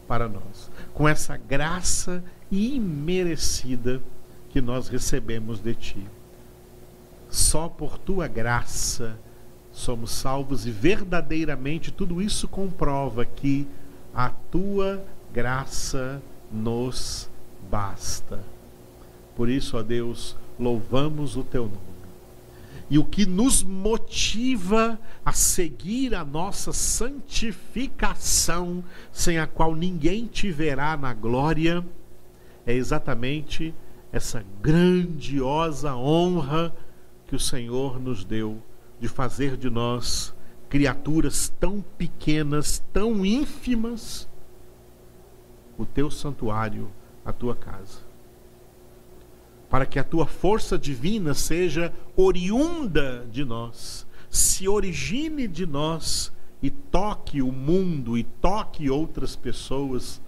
para 0.07 0.29
nós. 0.29 0.71
Com 0.93 1.09
essa 1.09 1.37
graça 1.37 2.23
imerecida 2.51 4.01
que 4.51 4.61
nós 4.61 4.89
recebemos 4.89 5.61
de 5.61 5.75
Ti. 5.75 6.07
Só 7.29 7.69
por 7.69 7.99
Tua 7.99 8.29
graça 8.29 9.19
somos 9.73 10.13
salvos 10.13 10.67
e 10.67 10.71
verdadeiramente 10.71 11.91
tudo 11.91 12.23
isso 12.23 12.47
comprova 12.47 13.25
que 13.25 13.67
a 14.15 14.31
Tua 14.31 15.05
graça 15.33 16.23
nos 16.53 17.29
basta. 17.71 18.39
Por 19.35 19.49
isso, 19.49 19.77
ó 19.77 19.83
Deus, 19.83 20.37
louvamos 20.59 21.37
o 21.37 21.43
Teu 21.43 21.65
nome 21.65 21.95
e 22.91 22.99
o 22.99 23.05
que 23.05 23.27
nos 23.27 23.63
motiva 23.63 24.99
a 25.25 25.33
seguir 25.33 26.13
a 26.15 26.23
nossa 26.25 26.73
santificação, 26.73 28.83
sem 29.13 29.39
a 29.39 29.47
qual 29.47 29.73
ninguém 29.75 30.27
te 30.27 30.51
verá 30.51 30.97
na 30.97 31.15
glória, 31.15 31.87
é 32.67 32.75
exatamente 32.75 33.75
essa 34.13 34.45
grandiosa 34.61 35.97
honra 35.97 36.75
que 37.27 37.35
o 37.35 37.41
Senhor 37.41 37.99
nos 37.99 38.23
deu 38.25 38.63
de 39.01 39.09
fazer 39.09 39.57
de 39.57 39.71
nós 39.71 40.35
criaturas 40.69 41.51
tão 41.59 41.83
pequenas, 41.97 42.85
tão 42.93 43.25
ínfimas, 43.25 44.29
o 45.79 45.87
teu 45.87 46.11
santuário, 46.11 46.91
a 47.25 47.33
tua 47.33 47.57
casa 47.57 48.04
para 49.75 49.87
que 49.87 49.99
a 49.99 50.05
tua 50.05 50.25
força 50.25 50.79
divina 50.79 51.35
seja 51.35 51.93
oriunda 52.17 53.27
de 53.33 53.45
nós, 53.45 54.07
se 54.31 54.69
origine 54.69 55.49
de 55.49 55.67
nós 55.67 56.33
e 56.63 56.71
toque 56.71 57.43
o 57.43 57.51
mundo 57.51 58.17
e 58.17 58.23
toque 58.23 58.89
outras 58.89 59.35
pessoas 59.35 60.23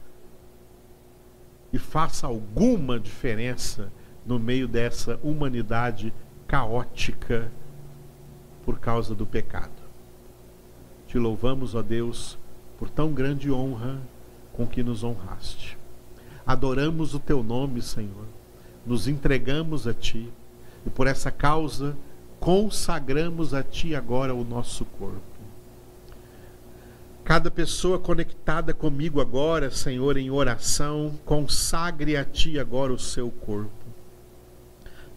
e 1.72 1.78
faça 1.78 2.26
alguma 2.26 2.98
diferença 2.98 3.92
no 4.26 4.36
meio 4.36 4.66
dessa 4.66 5.16
humanidade 5.22 6.12
caótica 6.48 7.52
por 8.64 8.80
causa 8.80 9.14
do 9.14 9.24
pecado. 9.24 9.80
Te 11.06 11.20
louvamos, 11.20 11.76
ó 11.76 11.82
Deus, 11.82 12.36
por 12.76 12.90
tão 12.90 13.12
grande 13.12 13.48
honra 13.52 14.00
com 14.52 14.66
que 14.66 14.82
nos 14.82 15.04
honraste. 15.04 15.78
Adoramos 16.44 17.14
o 17.14 17.20
teu 17.20 17.44
nome, 17.44 17.80
Senhor. 17.80 18.35
Nos 18.86 19.08
entregamos 19.08 19.86
a 19.86 19.92
ti 19.92 20.32
e 20.86 20.90
por 20.90 21.06
essa 21.06 21.30
causa 21.30 21.96
consagramos 22.38 23.52
a 23.52 23.62
ti 23.62 23.94
agora 23.94 24.34
o 24.34 24.44
nosso 24.44 24.84
corpo. 24.84 25.36
Cada 27.24 27.50
pessoa 27.50 27.98
conectada 27.98 28.72
comigo 28.72 29.20
agora, 29.20 29.68
Senhor, 29.68 30.16
em 30.16 30.30
oração, 30.30 31.18
consagre 31.24 32.16
a 32.16 32.24
Ti 32.24 32.56
agora 32.56 32.92
o 32.92 32.98
seu 33.00 33.32
corpo. 33.32 33.84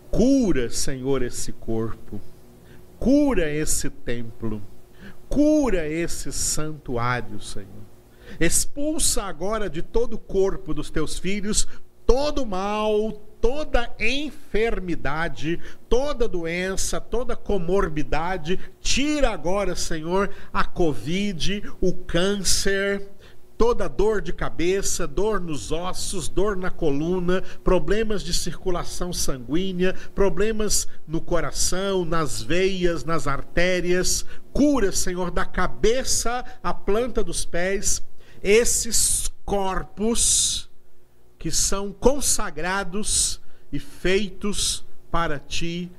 Cura, 0.09 0.71
Senhor, 0.71 1.21
esse 1.21 1.51
corpo. 1.51 2.19
Cura 2.97 3.47
esse 3.47 3.91
templo. 3.91 4.59
Cura 5.29 5.87
esse 5.87 6.31
santuário, 6.31 7.39
Senhor. 7.39 7.67
Expulsa 8.39 9.25
agora 9.25 9.69
de 9.69 9.83
todo 9.83 10.15
o 10.15 10.19
corpo 10.19 10.73
dos 10.73 10.89
teus 10.89 11.19
filhos 11.19 11.67
todo 12.09 12.43
mal, 12.43 13.21
toda 13.41 13.93
enfermidade, 13.99 15.59
toda 15.87 16.27
doença, 16.27 16.99
toda 16.99 17.35
comorbidade. 17.35 18.59
Tira 18.81 19.29
agora, 19.29 19.75
Senhor, 19.75 20.29
a 20.53 20.63
Covid, 20.63 21.63
o 21.81 21.93
câncer, 21.93 23.07
toda 23.57 23.89
dor 23.89 24.21
de 24.21 24.31
cabeça, 24.31 25.05
dor 25.05 25.41
nos 25.41 25.71
ossos, 25.71 26.29
dor 26.29 26.55
na 26.55 26.71
coluna, 26.71 27.41
problemas 27.63 28.23
de 28.23 28.33
circulação 28.33 29.11
sanguínea, 29.11 29.93
problemas 30.15 30.87
no 31.07 31.19
coração, 31.19 32.05
nas 32.05 32.41
veias, 32.41 33.03
nas 33.03 33.27
artérias. 33.27 34.25
Cura, 34.53 34.91
Senhor, 34.91 35.29
da 35.29 35.45
cabeça 35.45 36.45
à 36.63 36.73
planta 36.73 37.23
dos 37.23 37.43
pés, 37.43 38.01
esses 38.41 39.29
corpos 39.43 40.68
que 41.39 41.49
são 41.49 41.93
consagrados 41.93 43.39
e 43.71 43.79
feitos 43.79 44.85
para 45.09 45.39
ti, 45.39 45.89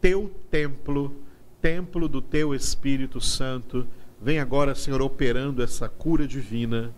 teu 0.00 0.34
templo, 0.50 1.14
templo 1.60 2.08
do 2.08 2.22
teu 2.22 2.54
Espírito 2.54 3.20
Santo. 3.20 3.86
Vem 4.20 4.38
agora, 4.38 4.74
Senhor, 4.74 5.02
operando 5.02 5.62
essa 5.62 5.86
cura 5.86 6.26
divina, 6.26 6.94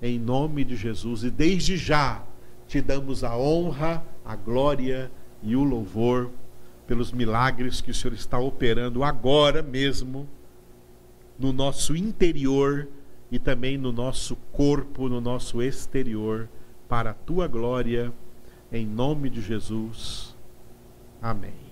em 0.00 0.16
nome 0.18 0.64
de 0.64 0.76
Jesus. 0.76 1.24
E 1.24 1.30
desde 1.30 1.76
já 1.76 2.22
te 2.68 2.80
damos 2.80 3.24
a 3.24 3.36
honra, 3.36 4.04
a 4.24 4.36
glória 4.36 5.10
e 5.42 5.56
o 5.56 5.64
louvor 5.64 6.30
pelos 6.86 7.10
milagres 7.10 7.80
que 7.80 7.90
o 7.90 7.94
Senhor 7.94 8.14
está 8.14 8.38
operando 8.38 9.02
agora 9.02 9.62
mesmo 9.62 10.28
no 11.38 11.52
nosso 11.52 11.96
interior 11.96 12.86
e 13.30 13.38
também 13.38 13.76
no 13.76 13.90
nosso 13.90 14.36
corpo, 14.52 15.08
no 15.08 15.20
nosso 15.20 15.60
exterior 15.60 16.48
para 16.88 17.10
a 17.10 17.14
tua 17.14 17.46
glória, 17.46 18.12
em 18.72 18.86
nome 18.86 19.30
de 19.30 19.40
Jesus. 19.40 20.34
Amém. 21.20 21.63